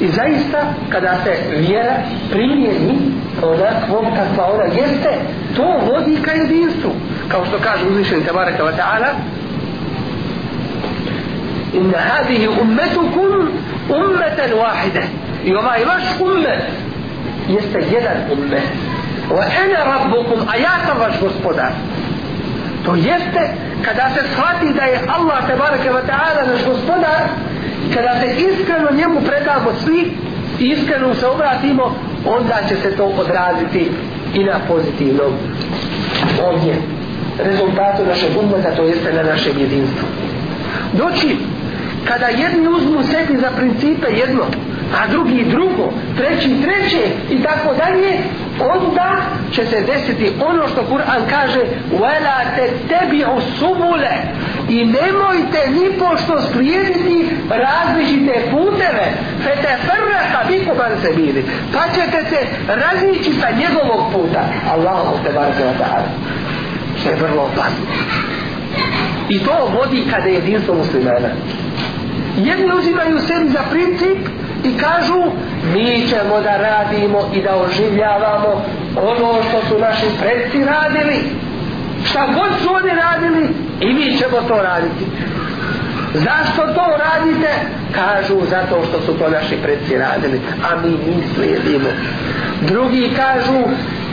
[0.00, 0.58] i zaista
[0.88, 1.94] kada se vjera
[2.30, 2.98] primjeni
[3.42, 5.10] onakvom kakva ona jeste
[5.56, 6.90] to vodi ka jedinstvu.
[7.28, 9.08] Kao što kaže uzvišeni tabaraka wa ta'ala
[11.72, 13.48] inna hadihi ummetukum
[13.88, 15.02] ummeten wahide.
[15.44, 16.62] I ovaj vaš ummet
[17.48, 18.62] jeste jedan ummet.
[19.30, 21.72] Wa ene rabbukum a ja sam vaš gospodar.
[22.84, 23.50] To jeste
[23.84, 27.22] kada se shvati da je Allah tabaraka wa ta'ala naš gospodar
[27.94, 30.12] kada se iskreno njemu predamo svi
[30.60, 31.94] i iskreno se obratimo
[32.26, 33.90] onda će se to odraziti
[34.34, 35.32] i na pozitivnom.
[36.42, 36.74] Ovdje
[37.44, 40.08] rezultatu našeg umeta to jeste na našem jedinstvu.
[40.92, 41.36] Doći
[42.04, 44.44] kada jedni uzmu sebi za principe jedno
[44.98, 48.18] a drugi drugo, treći treće i tako dalje,
[48.59, 49.15] onda
[49.51, 51.59] će se desiti ono što Kur'an kaže
[51.99, 54.05] وَلَا تَتَّبِعُ سُبُلَ
[54.69, 62.29] i nemojte ni pošto slijediti različite puteve fete frraka biku ban se bili pa ćete
[62.29, 66.03] se razići sa njegovog puta Allahu te bar se vata
[66.99, 67.85] što je vrlo opasno
[69.29, 71.29] i to vodi kada je jedinstvo muslimana
[72.37, 74.17] jedni uzimaju sebi za princip
[74.64, 75.22] i kažu
[75.74, 78.64] mi ćemo da radimo i da oživljavamo
[78.96, 81.18] ono što su naši predci radili.
[82.04, 83.48] Šta god su oni radili
[83.80, 85.04] i mi ćemo to raditi.
[86.14, 87.48] Zašto to radite?
[87.94, 91.88] Kažu zato što su to naši predci radili a mi mi slijedimo.
[92.60, 93.60] Drugi kažu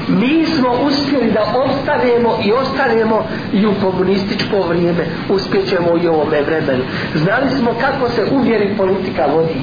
[0.08, 5.06] mi smo uspjeli da ostanemo i ostanemo i u komunističko vrijeme.
[5.30, 6.84] Uspjećemo i u ovome vremenu.
[7.16, 9.56] Znali smo kako se uvjeri politika vodi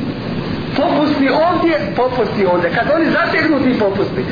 [0.77, 2.71] popusti ovdje, popusti ovdje.
[2.71, 4.23] Kad oni zategnu ti popusti.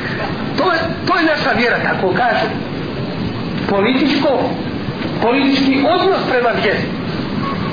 [0.57, 2.47] To je, to je naša vjera, kako kažu.
[3.69, 4.29] Političko,
[5.21, 6.83] politički odnos prema vjeri.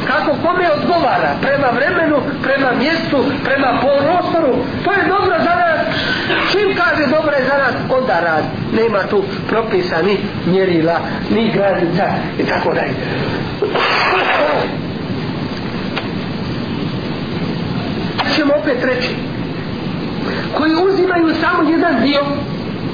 [0.07, 4.55] Kako kome odgovara prema vremenu, prema mjestu, prema prostoru.
[4.85, 5.81] To je dobro za nas.
[6.53, 8.45] Čim kaže dobro je za nas, onda rad.
[8.73, 12.07] Nema tu propisa ni mjerila, ni granica
[12.39, 12.95] i tako dalje
[18.37, 19.15] ćemo opet reći
[20.55, 22.21] koji uzimaju samo jedan dio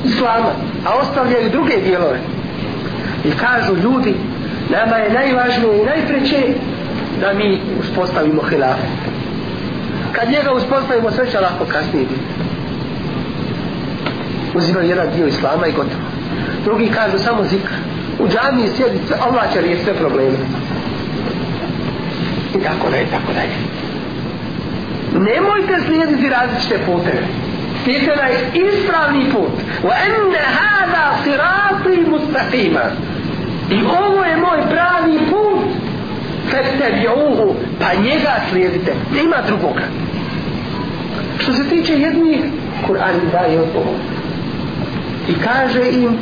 [0.04, 0.52] islama
[0.86, 2.18] a ostavljaju druge dijelove.
[3.24, 4.14] I kažu ljudi
[4.70, 6.54] nama je najvažnije i najpreće
[7.20, 8.78] da mi uspostavimo hilaf
[10.16, 12.20] kad njega uspostavimo sve će lako kasnije biti.
[14.54, 16.06] Uzimaju jedan dio islama i gotovo.
[16.64, 17.72] Drugi kažu samo zikr.
[18.18, 20.38] U džami sjedi Allah će rijeti sve probleme.
[22.54, 23.75] I tako dalje, tako dalje
[25.15, 27.23] nemojte slijediti različite puteve
[27.83, 29.51] Slijedite onaj ispravni put
[29.83, 32.85] wa enne hada sirati mustaqima
[33.71, 35.65] i ovo je moj pravi put
[36.51, 39.83] fettebi'uhu pa njega slijedite nema drugoga
[41.39, 42.39] što se tiče jednih
[42.87, 43.95] Kur'an daje odgovor
[45.29, 46.17] i kaže im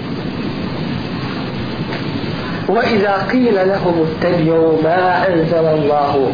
[2.70, 6.32] وإذا قيل لهم اتبعوا ما أنزل الله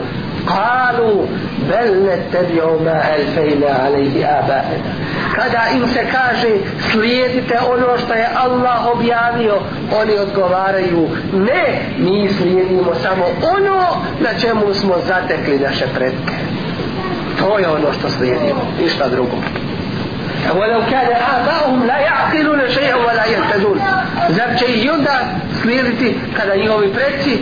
[0.47, 1.25] قالوا
[1.69, 4.93] بل نتبع ما ألفينا عليه آبائنا
[5.35, 6.53] kada im se kaže
[6.91, 9.55] slijedite ono što je Allah objavio
[10.01, 13.25] oni odgovaraju ne mi slijedimo samo
[13.57, 13.87] ono
[14.19, 16.33] na čemu smo zatekli naše predke
[17.39, 19.37] to je ono što slijedimo ništa drugo
[20.59, 23.79] ولو كان آباؤهم لا يعقلون شيئا ولا يهتدون
[24.29, 25.19] zar će i onda
[25.61, 27.39] slijediti kada njihovi predci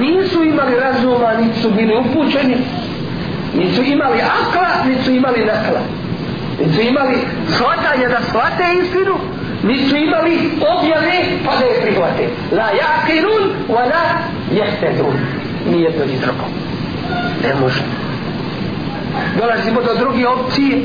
[0.00, 2.56] nisu imali razuma niti su bili upućeni
[3.58, 5.80] nisu imali akla niti su imali nakla.
[6.60, 7.16] Niti su imali
[7.48, 9.14] shvatanja da shvate istinu
[9.62, 12.28] niti su imali objave pa da je prihvate.
[12.52, 14.04] La jakirun wa la
[14.52, 15.14] jehtedun
[15.70, 16.44] nijedno ni drugo.
[17.42, 17.82] Ne može.
[19.38, 20.78] Dolazimo do druge opcije.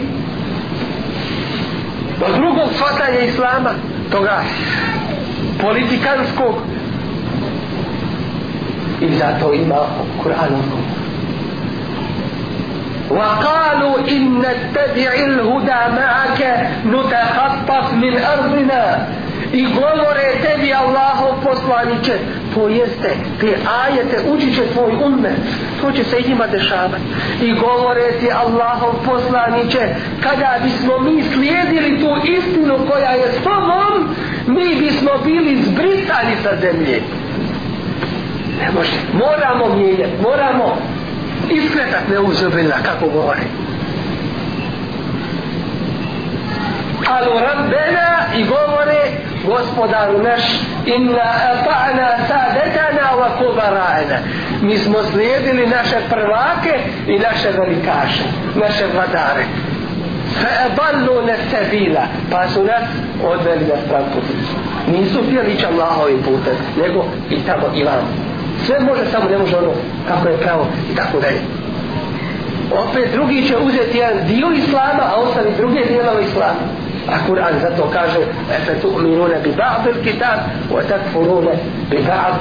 [2.20, 3.70] Do drugog shvatanja islama
[4.12, 4.44] toga
[5.62, 6.56] politikanskog
[9.01, 9.81] i zato ima
[10.23, 10.53] Kur'an
[13.11, 16.41] وقالوا إن نتبع الهدى معك
[16.87, 19.07] نتخطف من أرضنا
[19.53, 22.13] i govore tebi Allahov poslaniće
[22.55, 23.11] to jeste
[23.41, 25.33] te ajete učit će tvoj umet
[25.81, 27.03] to će se i njima dešavati
[27.43, 29.81] i govore ti Allahov poslaniće
[30.23, 34.15] kada bismo mi slijedili tu istinu koja je s tobom
[34.47, 37.03] mi bismo bili zbrisani sa zemlje
[38.61, 40.77] ne može moramo mijenjati moramo
[41.51, 43.43] iskretat ne uzubila kako govore
[47.11, 49.01] alu rabbena i govore
[49.47, 50.43] gospodaru naš
[50.87, 54.19] inna ata'na sadetana wa kubara'na
[54.63, 58.23] mi smo slijedili naše prvake i naše velikaše
[58.55, 59.45] naše vladare
[60.43, 62.83] فأضلوا نستبيلا pa su nas
[63.25, 64.19] odveli na stranku
[64.93, 68.28] nisu htjeli ići Allahovim putem nego i tamo i vam
[68.66, 69.72] sve može samo ne može ono
[70.08, 71.42] kako je pravo i tako dalje.
[72.72, 76.64] Opet drugi će uzeti jedan dio islama a ostavi druge dijelove islama.
[77.08, 78.20] A Kur'an zato kaže
[78.58, 80.40] efe tu'minune bi ba'd il kitab
[80.72, 81.54] wa takfurune
[81.90, 82.34] bi ba'd.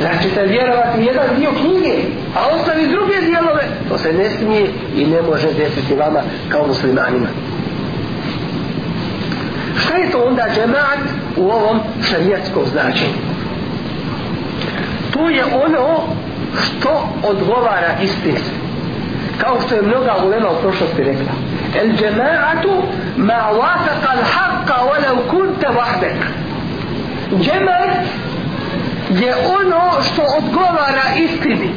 [0.00, 1.94] Znači se vjerovati jedan dio knjige
[2.36, 3.62] a ostavi druge dijelove?
[3.88, 7.26] To se ne smije i ne može desiti vama kao muslimanima.
[9.76, 10.98] Šta je to onda džemaat
[11.36, 11.80] u ovom
[12.10, 13.33] šarijetskom značenju?
[15.14, 16.00] To je ono
[16.62, 18.40] što odgovara istini.
[19.38, 21.32] Kao što je mnoga ulema u prošlosti rekla
[21.74, 22.72] el džemaatu
[23.16, 26.18] ma wafaqa al haqqa walau kunta wahdek
[27.42, 28.06] džemaat
[29.10, 31.70] je ono što odgovara istini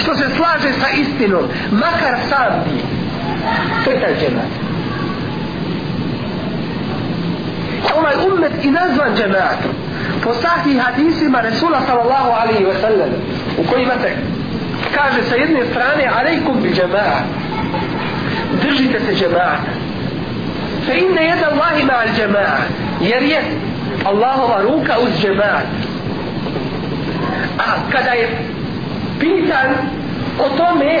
[0.00, 2.80] što se slaže sa istinom makar sam bi
[3.84, 4.52] to je taj džemaat
[7.96, 9.72] ovaj ummet i nazvan džemaatom
[10.24, 13.10] po sahih hadisima Resula sallallahu alaihi wa sallam
[13.58, 14.12] u kojima se
[14.94, 17.24] kaže sa jedne strane alaikum bi džemaat.
[18.62, 19.72] Držite se džemaata.
[20.86, 22.68] Fa inne jeda Allahi ma'al džemaat.
[23.00, 23.42] Jer je
[24.04, 25.66] Allahova ruka uz džemaat.
[27.58, 28.38] A kada je
[29.20, 29.70] pitan
[30.38, 30.98] o tome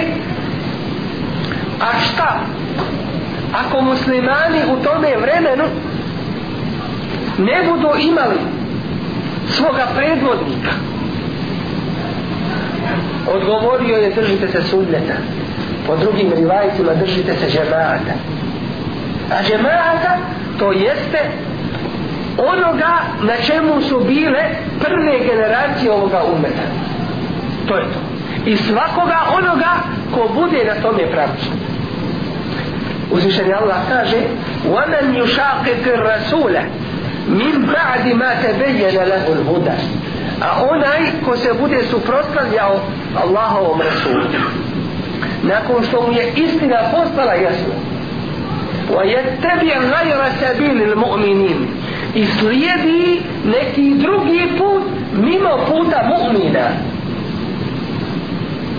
[1.80, 2.40] a šta?
[3.54, 5.64] Ako muslimani u tome vremenu
[7.37, 8.39] ne budu imali
[9.47, 10.71] svoga predvodnika
[13.35, 15.13] odgovorio je držite se sunneta
[15.87, 18.13] po drugim rivajcima držite se džemata
[19.31, 20.17] a džemata
[20.59, 21.19] to jeste
[22.37, 24.43] onoga na čemu su bile
[24.79, 26.67] prve generacije ovoga umeta
[27.67, 27.99] to je to
[28.45, 29.71] i svakoga onoga
[30.11, 31.49] ko bude na tome pravcu
[33.11, 34.17] uzvišeni Allah kaže
[34.63, 36.55] وَمَنْ يُشَاقِقِ الرَّسُولَ
[37.28, 39.74] min ba'di ma tabayyana lahu al-huda
[40.40, 42.80] a onaj ko se bude suprotstavljao
[43.24, 44.24] Allahovom rasulu.
[45.42, 47.74] Nakon što mu je istina postala jasna.
[48.96, 51.66] Wa yattabi ghayra sabili al-mu'minin
[52.14, 56.68] i slijedi neki drugi put mimo puta mu'mina.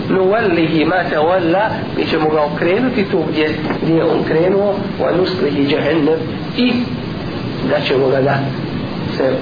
[0.08, 1.70] Nuvallihi ma tawalla.
[1.96, 4.74] Mi ćemo ga okrenuti tu gdje, gdje je on krenuo.
[5.00, 6.18] Wa nuslihi jahannam.
[6.56, 6.72] I
[7.70, 8.38] da ćemo ga da
[9.16, 9.32] se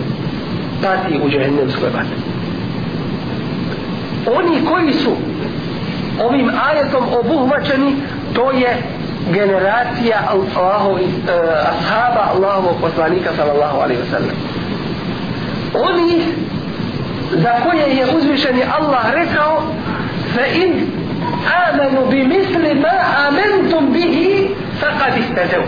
[0.83, 2.16] pati u džehennemskoj vatri.
[4.37, 5.11] Oni koji su
[6.24, 7.97] ovim ajetom obuhvaćeni,
[8.35, 8.83] to je
[9.33, 11.31] generacija Allahovi, eh,
[11.70, 14.35] ashaba Allahovog poslanika sallallahu alaihi wasallam.
[15.74, 16.22] Oni
[17.33, 19.62] za koje je uzvišeni Allah rekao
[20.35, 20.87] fa in
[21.68, 24.49] amanu bi misli ma amentum bihi
[24.81, 25.62] faqad ihtadaw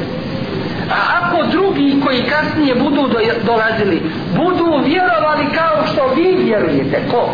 [0.91, 3.09] A ako drugi koji kasnije budu
[3.45, 4.03] dolazili,
[4.37, 7.31] budu vjerovali kao što vi vjerujete, ko?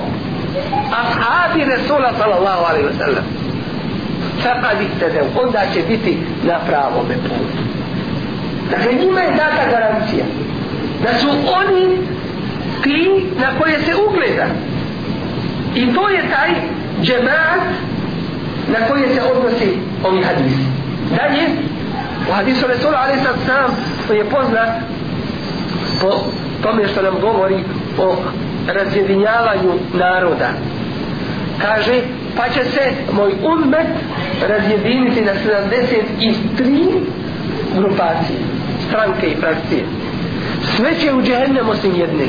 [1.02, 3.24] ashabi Resula sallallahu alaihi wa sallam
[4.42, 7.34] Fakad ihtadav onda će biti na pravom putu.
[8.70, 10.24] Dakle njima je data garancija
[11.02, 11.98] da su oni
[12.82, 14.46] ti na koje se ugleda.
[15.74, 16.50] I to je taj
[17.02, 17.60] džemaat
[18.68, 20.66] na koje se odnosi ovi hadisi.
[21.16, 21.48] Dalje
[22.28, 23.76] u hadisu Resula ali sad sam
[24.08, 24.68] to je poznat
[26.00, 26.10] po
[26.62, 27.64] tome što nam govori
[27.98, 28.16] o
[28.66, 30.48] razjedinjavanju naroda.
[31.62, 32.00] Kaže
[32.36, 33.86] pa će se moj ummet
[34.48, 37.00] razjediniti na 73
[37.76, 38.38] grupacije
[38.88, 39.84] stranke i frakcije.
[40.76, 42.24] Sve će u džehennem osim jedne.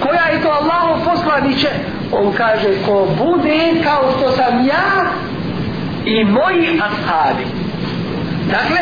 [0.00, 1.68] Koja je to Allahov poslaniće?
[2.12, 5.04] On kaže ko bude kao što sam ja
[6.04, 7.59] i moji ashabi
[8.50, 8.80] dakle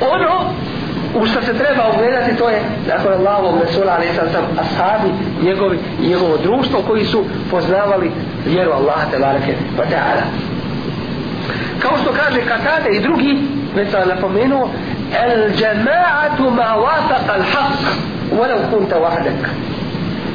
[0.00, 0.50] ono
[1.14, 5.08] u što se treba ugledati to je nakon Allahovog Resula ali sam sam ashabi
[5.42, 8.10] njegovi, njegovo društvo koji su poznavali
[8.46, 10.24] vjeru Allaha te barake wa ta'ala.
[11.78, 13.38] Kao što kaže Katade i drugi
[13.74, 14.70] već sam napomenuo
[15.22, 17.78] el džema'atu ma wafaqa al haq
[18.38, 19.48] walau kunta wahdak.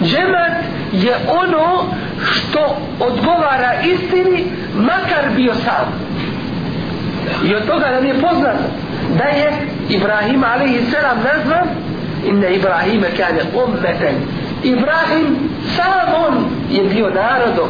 [0.04, 0.54] Džemat
[0.92, 1.86] je ono
[2.22, 4.46] što odgovara istini
[4.76, 6.09] makar bio sam
[7.46, 8.64] i od toga nam je poznato
[9.18, 9.52] da je
[9.90, 10.80] Ibrahim alaihi
[11.24, 11.68] nazvan
[12.26, 14.16] inna Ibrahima kane ummeten.
[14.64, 17.70] Ibrahim sam on je bio narodom.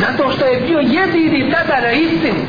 [0.00, 2.42] Zato što je bio jedini tada na istini.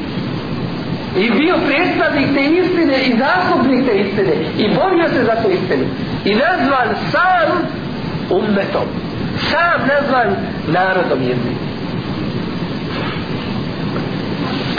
[1.18, 4.34] I bio predstavnik te istine i zastupnik te istine.
[4.58, 5.86] I borio se za tu istinu.
[6.26, 7.50] I nazvan sam
[8.30, 8.88] ummetom.
[9.50, 10.36] Sam nazvan
[10.68, 11.69] narodom jednim.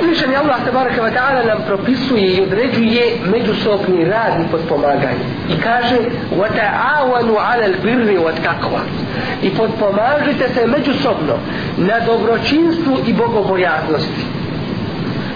[0.01, 5.25] Uzvišen je Allah tabaraka wa ta'ala nam propisuje i određuje međusobni rad i podpomaganje.
[5.49, 5.97] I kaže
[6.39, 8.79] وَتَعَوَنُوا عَلَى الْبِرِّ وَتَقْوَ
[9.41, 11.33] I podpomažite se međusobno
[11.77, 14.25] na dobročinstvu i bogobojaznosti.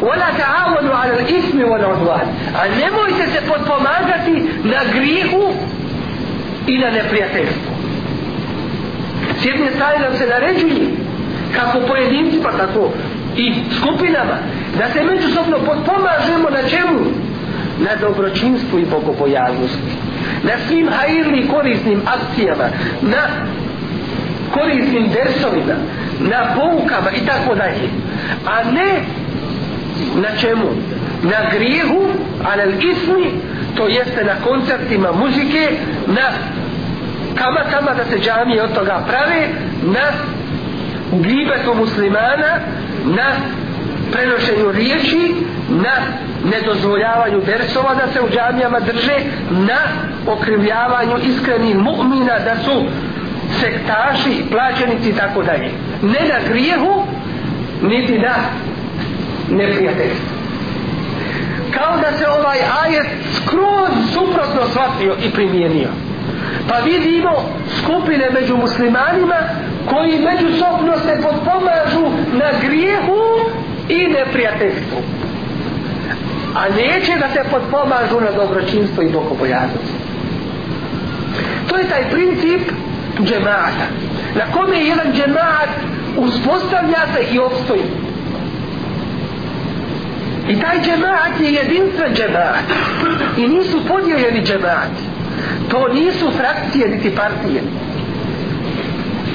[0.02, 2.28] وَلَا تَعَوَنُوا عَلَى الْإِثْمِ وَالْعُدْوَانِ
[2.60, 5.54] A nemojte se podpomagati na grihu
[6.68, 7.72] i na neprijateljstvu.
[9.42, 10.88] S jedne strane nam se naređuje
[11.56, 12.92] kako pojedinci pa tako
[13.37, 14.37] i skupinama
[14.79, 17.01] da se međusobno potpomažemo na čemu
[17.79, 19.93] na dobročinstvu i bogobojavnosti.
[20.43, 22.65] na svim hajirni korisnim akcijama
[23.03, 23.23] na
[24.53, 25.75] korisnim dersovima
[26.21, 27.89] na poukama i tako dalje
[28.47, 29.01] a ne
[30.15, 30.67] na čemu
[31.23, 32.03] na grijehu
[32.45, 33.31] a na ismi
[33.77, 35.71] to jeste na koncertima muzike
[36.07, 36.31] na
[37.35, 39.49] kamatama da se džamije od toga prave
[39.83, 40.07] na
[41.13, 42.59] u gibetu muslimana
[43.05, 43.33] na
[44.13, 45.35] prenošenju riječi
[45.71, 45.95] na
[46.51, 49.17] nedozvoljavanju versova da se u džamijama drže
[49.51, 49.79] na
[50.27, 52.85] okrivljavanju iskrenih mu'mina da su
[53.61, 55.71] sektaši, plaćenici i tako dalje.
[56.03, 57.03] Ne na grijehu
[57.83, 58.35] niti na
[59.51, 60.35] neprijateljstvu.
[61.75, 65.89] Kao da se ovaj ajet skroz suprotno shvatio i primijenio.
[66.69, 67.31] Pa vidimo
[67.83, 69.37] skupine među muslimanima
[69.91, 73.21] koji međusobno se potpomažu na grijehu
[73.89, 74.99] i neprijateljstvu.
[76.57, 80.05] A neće da se potpomažu na dobročinstvo i bogobojaznost
[81.75, 82.63] to je taj princip
[83.25, 83.87] džemata
[84.35, 85.69] na kome je jedan džemat
[86.17, 87.83] uspostavlja se i obstoji
[90.49, 92.65] i taj džemat je jedinstven džemat.
[93.39, 95.03] I nisu podijeljeni džemati.
[95.69, 97.63] To nisu frakcije niti partije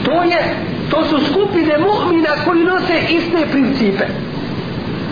[0.10, 0.56] to je
[0.90, 4.06] to su skupine mu'mina koji nose iste principe.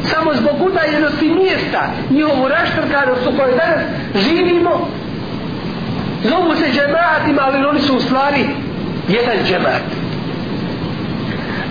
[0.03, 3.81] Samo zbog udaljenosti mjesta njihovu raštrkanost u kojoj danas
[4.15, 4.87] živimo
[6.23, 8.45] zovu se džematima ali oni su u stvari
[9.07, 9.81] jedan džemat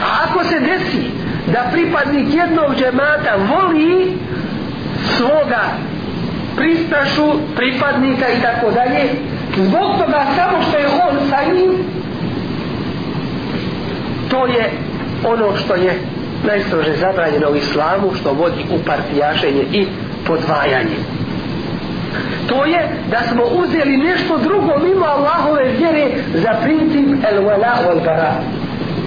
[0.02, 1.10] a ako se desi
[1.52, 4.18] da pripadnik jednog džemata voli
[5.16, 5.62] svoga
[6.56, 9.10] pristašu pripadnika i tako dalje
[9.56, 11.72] zbog toga samo što je on sa njim
[14.30, 14.70] to je
[15.26, 15.98] ono što je
[16.46, 19.86] najstrože zabranjeno u islamu što vodi u partijašenje i
[20.26, 20.98] podvajanje.
[22.48, 28.04] To je da smo uzeli nešto drugo mimo Allahove vjere za princip el wala wal
[28.04, 28.34] bara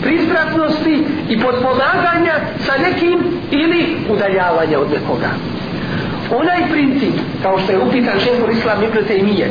[0.01, 2.33] pristrasnosti i podpomaganja
[2.65, 3.19] sa nekim
[3.51, 5.29] ili udaljavanja od nekoga.
[6.31, 7.13] Onaj princip
[7.43, 9.47] kao što je upitan šefor islam Ibn Taymiye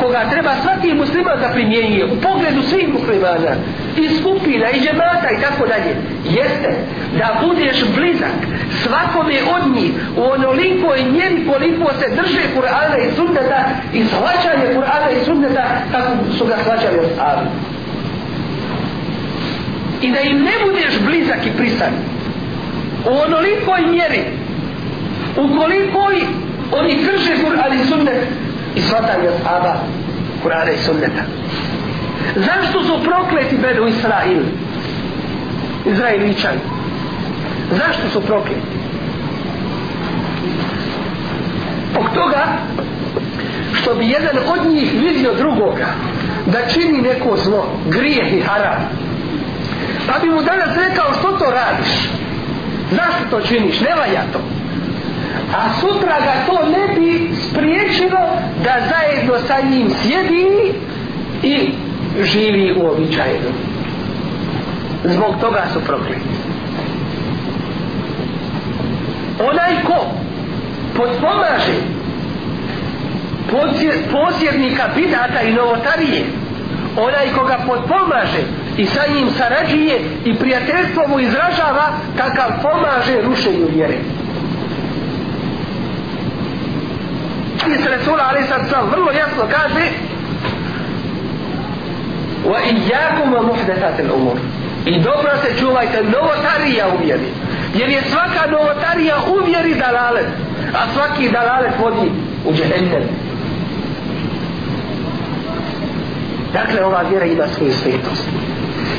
[0.00, 3.52] koga treba svaki musliman da primjenjuje u pogledu svih muslimana
[3.96, 5.92] i skupina i džemata i tako dalje
[6.24, 6.70] jeste
[7.18, 8.38] da budeš blizak
[8.82, 15.10] svakome od njih u onolikoj mjeri koliko se drže Kur'ana i sunneta i shvaćanje Kur'ana
[15.20, 17.10] i sunneta kako su ga shvaćali od
[20.02, 21.92] i da im ne budeš blizak i prisan
[23.10, 24.22] u onolikoj mjeri
[25.36, 26.16] u kolikoj
[26.72, 28.16] oni krže Kur'an i sunnet
[28.76, 29.74] i shvatanje ashaba
[30.42, 31.22] Kur'ana i sunneta.
[32.36, 34.42] Zašto su prokleti Benu Israil?
[35.86, 36.60] Izraeličani
[37.70, 38.60] zašto su prokleti?
[41.90, 42.46] Zbog toga
[43.72, 45.86] što bi jedan od njih vidio drugoga
[46.46, 48.88] da čini neko zlo grijeh i haram
[50.06, 52.08] pa bi mu danas rekao što to radiš?
[52.90, 53.80] Zašto to činiš?
[53.80, 54.55] Ne valja to
[55.54, 58.20] a sutra ga to ne bi spriječilo
[58.64, 60.72] da zajedno sa njim sjedi
[61.42, 61.70] i
[62.22, 63.50] živi u običajenu
[65.04, 66.28] zbog toga su prokleti
[69.40, 70.06] onaj ko
[70.96, 71.76] potpomaže
[74.12, 76.24] posjednika bidata i novotarije
[76.96, 78.42] onaj koga potpomaže
[78.76, 83.98] i sa njim sarađuje i prijateljstvo mu izražava takav pomaže rušenju vjere.
[87.66, 89.84] Hadis Resula ali sad sam vrlo jasno kaže
[92.50, 94.38] wa iyakum wa muhdathat al-umur
[94.86, 97.28] i dobro se čuvajte novotarija u vjeri.
[97.74, 100.26] Jer je svaka novotarija u vjeri dalalet
[100.74, 102.10] a svaki dalalet vodi
[102.44, 103.02] u džehennem.
[106.52, 108.28] Dakle ova vjera ima svoju svetost.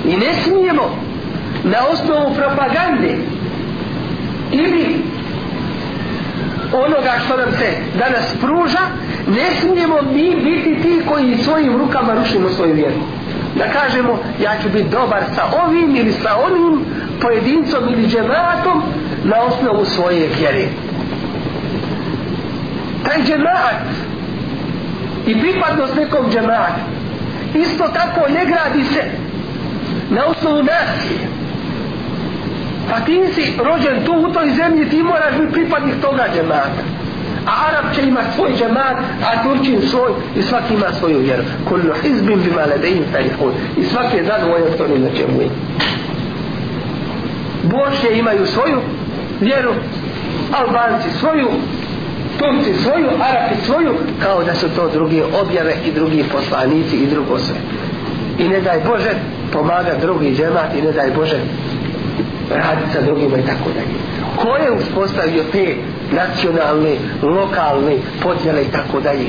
[0.05, 1.03] I ne smijemo
[1.63, 3.17] na osnovu propagande
[4.51, 5.01] ili
[6.73, 7.67] onoga što nam se
[7.99, 8.79] danas pruža
[9.27, 12.99] ne smijemo mi biti ti koji svojim rukama rušimo svoju vjeru.
[13.55, 16.85] Da kažemo ja ću biti dobar sa ovim ili sa onim
[17.21, 18.83] pojedincom ili džematom
[19.23, 20.67] na osnovu svoje vjere.
[23.05, 23.81] Taj džemat
[25.27, 26.97] i pripadnost nekom džematu
[27.55, 29.03] isto tako ne gradi se
[30.09, 31.46] na osnovu nacije
[32.89, 36.83] pa ti si rođen tu u toj zemlji ti moraš biti pripadnik toga džemata.
[37.47, 41.43] A Arab će ima svoj džemat a Turčin svoj i svaki ima svoju vjeru.
[41.69, 45.49] Kullu hizbim bima ledejim farihun i svaki je zadovoljan s onim na čemu je.
[47.63, 48.81] Bošnje imaju svoju
[49.41, 49.73] vjeru
[50.51, 51.47] Albanci svoju
[52.39, 57.39] Turci svoju, Arapi svoju, kao da su to drugi objave i drugi poslanici i drugo
[57.39, 57.55] sve.
[58.39, 59.11] I ne daj Bože
[59.53, 61.37] pomaga drugi džemat i ne daj Bože
[62.49, 63.97] raditi sa drugima i tako dalje.
[64.35, 65.75] Ko je uspostavio te
[66.11, 69.27] nacionalne, lokalne podjele i tako dalje?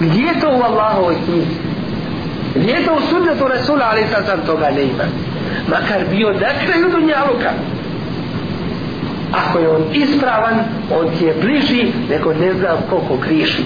[0.00, 1.56] Gdje je to u Allahovoj knjizi?
[2.54, 5.04] Gdje je to u sunnetu Rasula, ali sad sam toga ne ima.
[5.68, 7.50] Makar bio dakle na kraju dunjaluka,
[9.32, 10.54] ako je on ispravan
[11.00, 13.62] on ti je bliži nego ne znam koliko kriši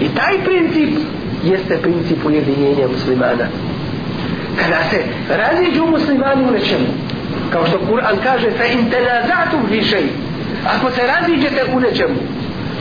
[0.00, 0.98] i taj princip
[1.44, 3.46] jeste princip ujedinjenja muslimana
[4.56, 6.86] kada se raziđu muslimani u nečemu
[7.52, 10.04] kao što Kur'an kaže fe in tenazatum višej
[10.74, 12.14] ako se raziđete u nečemu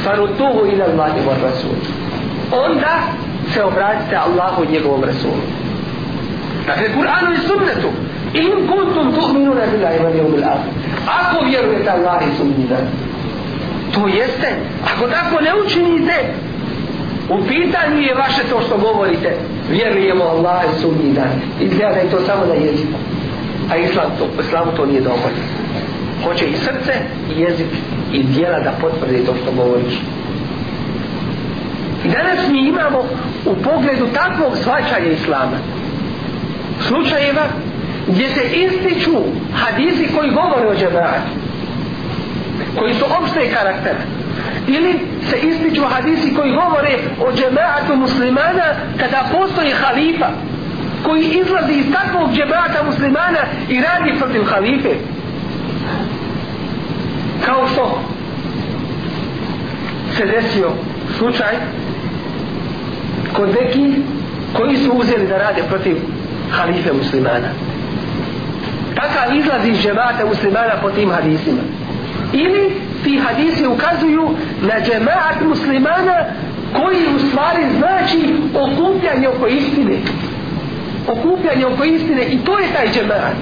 [0.04, 1.76] farutuhu ila Allahi wa rasul.
[2.52, 2.96] Onda
[3.54, 5.44] se obratite Allahu i njegovom rasulu.
[6.68, 7.90] Dakle Kur'anu i sunnetu.
[8.34, 10.74] In kuntum tu'minuna billahi wal yawmil akhir.
[11.20, 12.88] Ako vjerujete Allah i sumnji dan
[13.94, 14.50] to jeste
[14.94, 16.34] ako tako ne učinite
[17.30, 19.38] u pitanju je vaše to što govorite.
[19.72, 22.98] Vjerujemo Allah i sumnji dan izgleda je to samo na jeziku
[23.72, 25.44] a islam to, islamu to nije dovoljno.
[26.24, 26.94] Hoće i srce
[27.36, 27.68] i jezik
[28.14, 29.94] i dijela da potvrde to što govoriš.
[32.06, 33.00] I danas mi imamo
[33.46, 35.58] u pogledu takvog svačanja islama
[36.88, 37.44] slučajeva
[38.08, 39.18] gdje se ističu
[39.54, 41.44] hadisi koji govore o džemaatu
[42.80, 43.96] koji su opšte karakter
[44.68, 45.00] ili
[45.30, 50.30] se ističu hadisi koji govore o džemaatu muslimana kada postoji halifa
[51.04, 53.40] koji izlazi iz takvog džemaata muslimana
[53.70, 54.96] i radi protiv halife.
[57.46, 58.02] Kao što
[60.18, 60.72] se desio
[61.18, 61.56] slučaj
[63.34, 63.94] kod neki
[64.54, 65.98] koji su uzeli da rade protiv
[66.52, 67.50] halife muslimana.
[68.96, 71.62] Takav izlazi iz džemata muslimana po tim hadisima.
[72.34, 74.30] Ili ti hadisi ukazuju
[74.62, 76.26] na džemat muslimana
[76.74, 79.98] koji u stvari znači okupljanje oko istine
[81.08, 83.36] okupljanje oko istine i to je taj džemat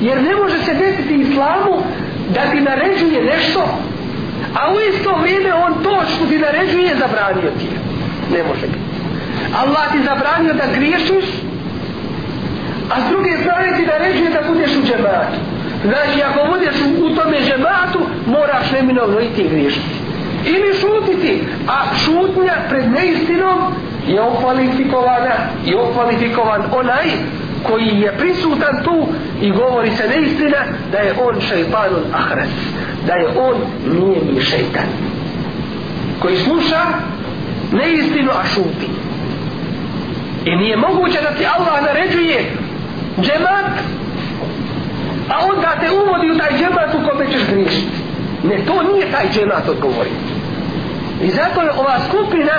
[0.00, 1.82] jer ne može se desiti islamu
[2.34, 3.60] da ti naređuje nešto
[4.54, 7.68] a u isto vrijeme on to što ti naređuje zabranio ti
[8.32, 8.88] ne može biti.
[9.56, 11.24] Allah ti zabranio da griješiš
[12.90, 15.38] a s druge strane ti naređuje da budeš u džematu.
[15.84, 19.94] Znači ako budeš u tome džematu moraš neminovno i ti griješiti.
[20.46, 23.58] Ili šutiti a šutnja pred neistinom
[24.08, 25.34] je okvalifikovana
[25.66, 27.06] i okvalifikovan onaj
[27.62, 29.06] koji je prisutan tu
[29.40, 30.58] i govori se neistina
[30.92, 32.48] da je on šeitanun ahres
[33.06, 34.88] da je on nije mi šeitan.
[36.20, 36.82] Koji sluša
[37.72, 38.88] neistinu a šuti.
[40.44, 42.52] I nije moguće da ti Allah naređuje
[43.20, 43.72] džemat
[45.28, 47.98] a onda te uvodi u taj džemat u kome ćeš griješiti.
[48.44, 50.10] Ne to nije taj džemat odgovori.
[51.22, 52.52] I zato je ova skupina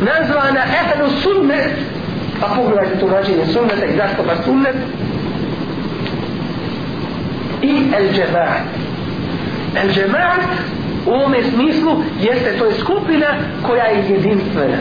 [0.00, 1.70] nazvana ehlu sunnet.
[2.40, 4.76] Pa pogledajte to rađenje sunneta i zašto pa sunnet?
[7.62, 8.62] I el džemaat.
[9.76, 10.40] el džemaat
[11.06, 13.26] u ovome smislu jeste to je skupina
[13.66, 14.78] koja je jedinstvena.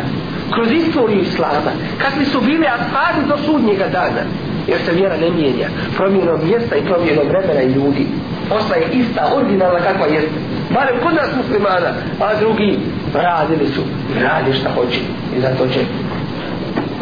[0.54, 1.72] Kroz istoriju islama.
[1.98, 4.22] Kakvi su bili ashabi do sudnjega dana.
[4.68, 5.68] Jer se vjera ne mijenja.
[5.98, 8.08] Promjenom mjesta i promjenom vremena i ljudi
[8.52, 10.40] ostaje ista, originalna kakva jeste
[10.74, 12.80] Bare kod nas muslimana a drugi
[13.14, 13.82] radili su
[14.16, 15.00] i radi šta hoće
[15.38, 15.80] i zato će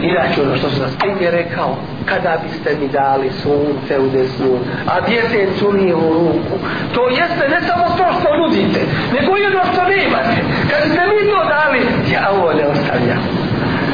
[0.01, 5.47] Inače ono što sam prije rekao, kada biste mi dali sunce u desnu, a djete
[5.65, 6.55] u u ruku,
[6.93, 8.81] to jeste ne samo to što nudite,
[9.13, 10.37] nego i ono što nemate.
[10.69, 11.79] Kad ste mi to dali,
[12.13, 13.21] ja ovo ne ostavljam.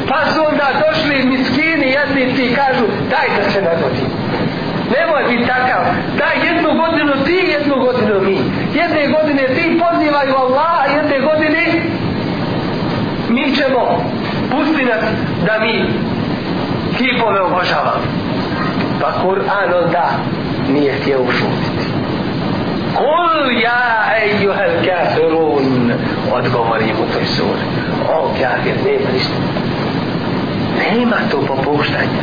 [0.08, 4.08] Pa su onda došli miskini jednici i kažu, daj da se nagodim.
[4.90, 5.82] Nemoj biti takav.
[6.18, 8.38] Daj jednu godinu ti, jednu godinu mi.
[8.74, 11.82] Jedne godine ti pozivaju Allah, a jedne godine
[13.28, 14.04] mi ćemo
[14.50, 15.04] pusti nas
[15.46, 15.84] da mi
[16.98, 18.04] kipove obožavamo.
[19.00, 20.10] Pa Kur'an onda
[20.72, 21.84] nije htio ušutiti.
[22.94, 25.92] Kul ja ejuhel kafirun
[26.32, 27.64] odgovori mu toj suri.
[28.08, 29.34] O kafir, nema ništa.
[30.78, 32.22] Nema tu popuštanja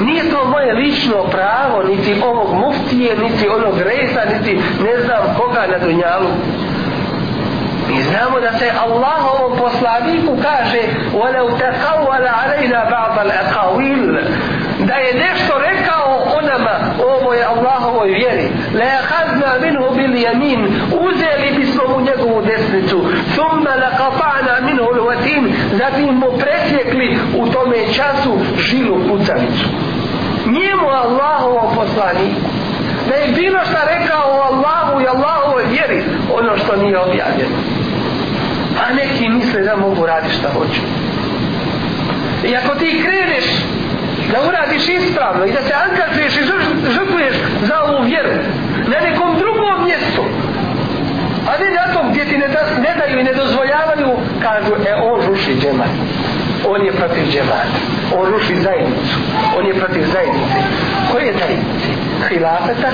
[0.00, 4.54] nije to moje lično pravo, niti ovog muftije, niti onog reza, niti
[4.84, 6.28] ne znam koga na dunjalu.
[7.88, 10.80] Mi znamo da se Allah ovom poslaniku kaže
[11.14, 14.20] وَلَوْ تَقَوَّلَ عَلَيْنَا بَعْضَ الْأَقَوِيلِ
[14.78, 15.75] Da je nešto rekao
[16.58, 16.80] nama
[17.16, 20.60] ovo je Allahovoj vjeri le hazna minhu bil jamin
[21.06, 22.98] uzeli bismo mu njegovu desnicu.
[23.34, 29.66] Summa le kapana minhu lvatin zatim mu presjekli u tome času žilu pucavicu
[30.46, 32.34] njemu Allahovo poslani
[33.08, 37.56] da je bilo šta rekao o Allahu i Allahovoj vjeri ono što nije objavljeno.
[38.84, 40.80] A neki misle da mogu raditi šta hoću.
[42.44, 43.44] I ako ti kreneš
[44.32, 46.46] da uradiš ispravno i da se angažuješ i
[46.94, 48.30] žrtvuješ za ovu vjeru
[48.86, 50.22] na nekom drugom mjestu.
[51.48, 54.08] A ne na tom gdje ti ne, da, ne daju i ne dozvoljavaju
[54.42, 55.92] kažu e on ruši džemat.
[56.68, 57.78] On je protiv džemata.
[58.16, 59.16] On ruši zajednicu.
[59.58, 60.58] On je protiv zajednice.
[61.12, 61.88] Koje zajednice?
[62.28, 62.90] Hilafeta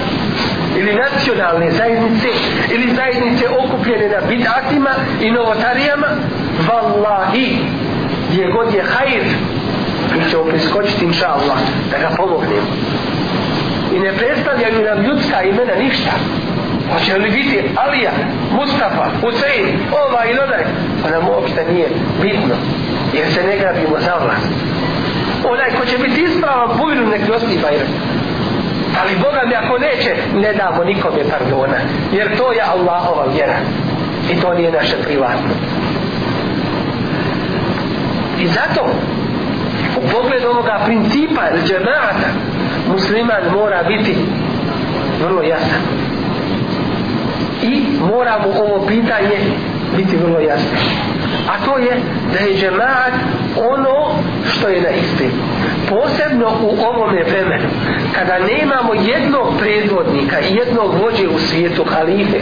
[0.79, 2.29] ili nacionalne zajednice
[2.71, 6.07] ili zajednice okupljene na bidatima i novotarijama?
[6.69, 7.59] Vallahi
[8.31, 9.23] gdje god je hajr
[10.17, 11.59] mi ćemo priskočiti inša Allah
[11.91, 12.71] da ga pomognemo.
[13.95, 16.11] I ne predstavljaju nam ljudska imena ništa.
[16.93, 18.13] Hoće li biti Alija,
[18.53, 20.65] Mustafa, Husein, ova ili onaj?
[21.03, 21.89] Pa nam uopšte nije
[22.23, 22.55] bitno
[23.13, 24.49] jer se ne grabimo za vlast.
[25.45, 27.89] Onaj ko će biti ispravan bujnu nek nosi bajrak
[29.01, 31.79] ali Boga mi ako neće ne damo nikome pardona
[32.13, 33.57] jer to je Allahova vjera.
[34.33, 35.51] I to nije naše privatno.
[38.39, 38.87] I zato
[40.13, 42.29] pogled ovoga principa ili džemata
[42.93, 44.17] musliman mora biti
[45.21, 45.83] vrlo jasan.
[47.63, 49.39] I mora mu ovo pitanje
[49.97, 50.79] biti vrlo jasno.
[51.49, 52.01] A to je
[52.33, 53.13] da je džemaat
[53.57, 54.19] ono
[54.53, 55.43] što je na istinu.
[55.89, 57.69] Posebno u ovome vremenu
[58.15, 62.39] kada nemamo jednog predvodnika i jednog vođe u svijetu halife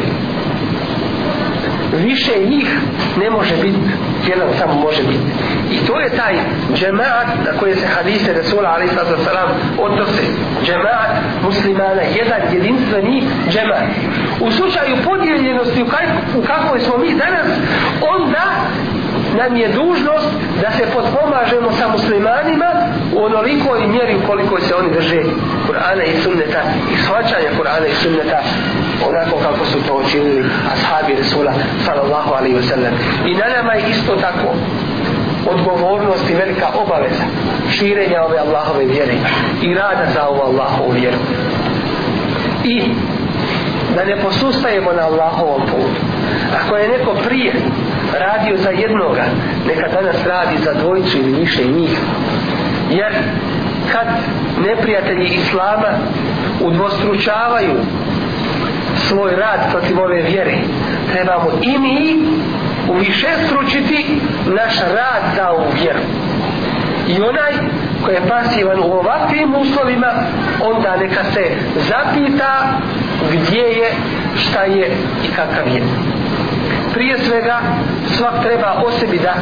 [1.93, 2.79] više njih
[3.19, 3.79] ne može biti
[4.29, 5.33] jedan samo može biti
[5.71, 6.35] i to je taj
[6.75, 9.49] džemaat na koje se hadise Resula alaih sallatu salam
[9.79, 10.23] odnose.
[10.65, 11.11] Džemaat
[11.43, 13.91] muslimana jedan jedinstveni džemaat.
[14.41, 15.83] U slučaju podijeljenosti
[16.39, 17.47] u kakvoj smo mi danas
[18.01, 18.45] onda
[19.37, 20.29] nam je dužnost
[20.63, 22.71] da se potpomažemo sa muslimanima
[23.13, 25.23] u onolikoj mjeri u koliko se oni drže
[25.69, 26.63] Kur'ana i sunneta
[26.93, 28.39] i shvaćanja Kur'ana i sunneta
[29.09, 31.53] onako kako su to učinili ashabi Resula
[31.87, 32.93] sallallahu alaihi wa sallam
[33.27, 34.55] i na nama je isto tako
[35.47, 37.25] odgovornost i velika obaveza
[37.71, 39.15] širenja ove Allahove vjere
[39.63, 41.17] i rada za ovu Allahovu vjeru.
[42.65, 42.83] I
[43.97, 46.01] da ne posustajemo na Allahovom putu.
[46.61, 47.53] Ako je neko prije
[48.21, 49.25] radio za jednoga
[49.67, 51.99] neka danas radi za dvojicu ili više njih.
[52.91, 53.13] Jer
[53.93, 54.07] kad
[54.67, 55.99] neprijatelji Islama
[56.61, 57.75] udvostručavaju
[59.09, 60.59] svoj rad protiv ove vjere
[61.13, 62.25] trebamo i mi
[62.91, 66.01] uvišestručiti naš rad za ovu vjeru.
[67.09, 67.53] I onaj
[68.05, 70.13] koji je pasivan u ovakvim uslovima
[70.63, 71.51] onda neka se
[71.89, 72.81] zapita
[73.33, 73.93] gdje je
[74.37, 75.83] šta je i kakav je.
[76.95, 77.61] Prije svega
[78.17, 79.35] svak treba o sebi da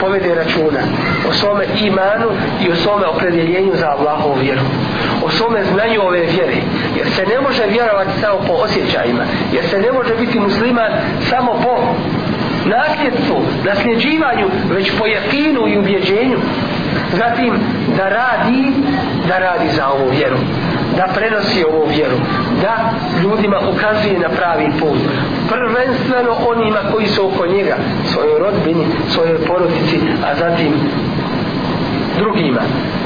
[0.00, 0.80] povede računa
[1.28, 2.30] o svome imanu
[2.66, 4.62] i o svome opredjeljenju za Allahovu vjeru
[5.24, 6.56] o svome znanju ove vjere.
[6.96, 10.92] Jer se ne može vjerovati samo po osjećajima jer se ne može biti musliman
[11.30, 11.94] samo po
[12.66, 16.38] nasljedstvu, nasljeđivanju već po jakinu i ubjeđenju.
[17.12, 17.54] Zatim
[17.96, 18.72] da radi
[19.28, 20.36] da radi za ovu vjeru
[20.96, 22.16] da prenosi ovu vjeru
[22.62, 22.90] da
[23.22, 24.98] ljudima ukazuje na pravi put.
[25.48, 27.76] Prvenstveno onima koji su oko njega
[28.12, 30.72] svojoj rodbini, svojoj porodici a zatim
[32.18, 32.60] drugima.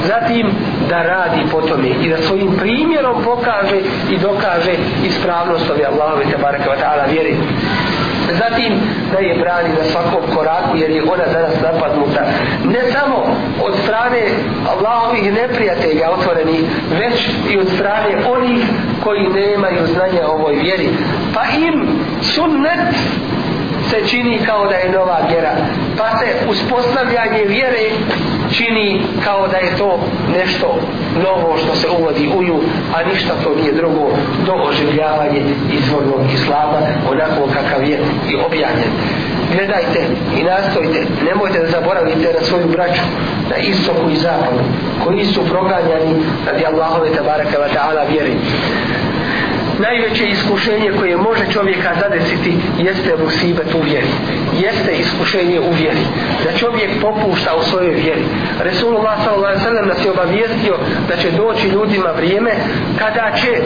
[0.07, 0.47] Zatim
[0.89, 3.79] da radi po tome i da svojim primjerom pokaže
[4.11, 4.73] i dokaže
[5.05, 7.37] ispravnost ove Allahove te baraka ta'ala vjeri
[8.33, 8.73] zatim
[9.11, 12.21] da je brani na svakom koraku jer je ona danas napadnuta.
[12.65, 14.21] Ne samo od strane
[14.69, 16.59] Allahovih neprijatelja otvoreni
[16.99, 18.65] već i od strane onih
[19.03, 20.89] koji nemaju znanja o ovoj vjeri.
[21.33, 21.87] Pa im
[22.21, 22.95] sunnet
[23.89, 25.51] se čini kao da je nova vjera.
[25.97, 27.89] Pa se uspostavljanje vjere
[28.51, 29.99] čini kao da je to
[30.37, 30.79] nešto
[31.23, 32.59] novo što se uvodi u nju
[32.95, 34.09] a ništa to nije drugo
[34.45, 36.79] do oživljavanje izvornog islama
[37.11, 38.91] onako kakav je i objavljen.
[39.53, 40.05] Gledajte
[40.39, 43.01] i nastojte nemojte da zaboravite na svoju braću
[43.49, 44.63] na istoku i zapadu
[45.03, 46.13] koji su proganjani
[46.45, 48.33] radi Allahove tabaraka wa ta'ala vjeri
[49.79, 54.07] najveće iskušenje koje može čovjeka zadesiti jeste musibet u vjeri.
[54.61, 56.03] Jeste iskušenje u vjeri.
[56.43, 58.25] Da čovjek popušta u svojoj vjeri.
[58.59, 59.87] Resulullah s.a.v.
[59.87, 60.75] nas je obavijestio
[61.07, 62.51] da će doći ljudima vrijeme
[62.99, 63.61] kada će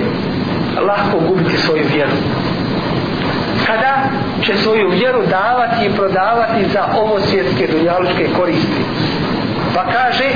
[0.81, 2.11] lahko gubiti svoju vjeru.
[3.67, 4.09] Kada
[4.45, 8.81] će svoju vjeru davati i prodavati za ovo svjetske dunjalučke koristi.
[9.75, 10.29] Pa kaže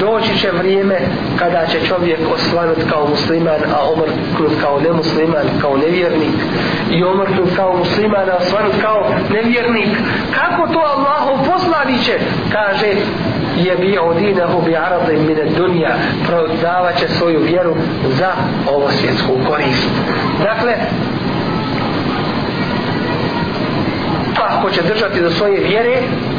[0.00, 0.98] doći će vrijeme
[1.38, 6.34] kada će čovjek osvanut kao musliman a omrknut kao nemusliman kao nevjernik.
[6.90, 9.88] I omrknut kao musliman a osvanut kao nevjernik.
[10.34, 12.18] Kako to Allahov poslaniće
[12.52, 12.86] kaže
[13.56, 15.94] je bio dinahu bi aradim mine dunja
[16.26, 17.74] prodavat će svoju vjeru
[18.18, 18.30] za
[18.74, 19.88] ovo svjetsku korist.
[20.42, 20.74] Dakle
[24.58, 25.96] ako će držati do svoje vjere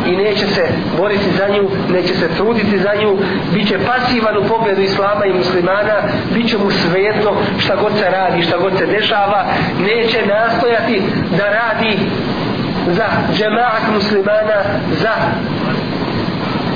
[0.08, 3.18] i neće se boriti za nju, neće se truditi za nju,
[3.54, 5.98] bit će pasivan u pogledu islama i muslimana,
[6.34, 9.46] bit će mu svejedno šta god se radi, šta god se dešava,
[9.80, 11.02] neće nastojati
[11.38, 11.98] da radi
[12.88, 14.60] za džemaat muslimana,
[15.02, 15.14] za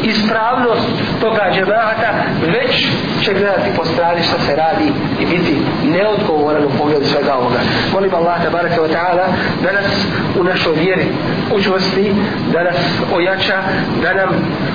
[0.03, 0.87] ispravnost
[1.21, 2.09] toga džemata
[2.41, 2.87] već
[3.23, 7.59] će gledati po strani što se radi i biti neodgovoran u pogledu svega ovoga.
[7.93, 9.25] Molim Allah da baraka ta'ala
[9.63, 10.05] da nas
[10.39, 11.07] u našoj vjeri
[11.55, 12.13] učvrsti
[12.53, 12.77] da nas
[13.13, 13.61] ojača
[14.01, 14.29] da nam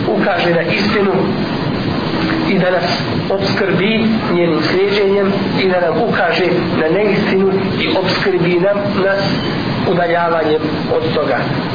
[0.08, 1.12] ukaže na istinu
[2.50, 6.46] i da nas obskrbi njenim slijedženjem i da nam ukaže
[6.80, 9.20] na neistinu i obskrbi nam nas
[9.90, 10.62] udaljavanjem
[10.96, 11.38] od toga.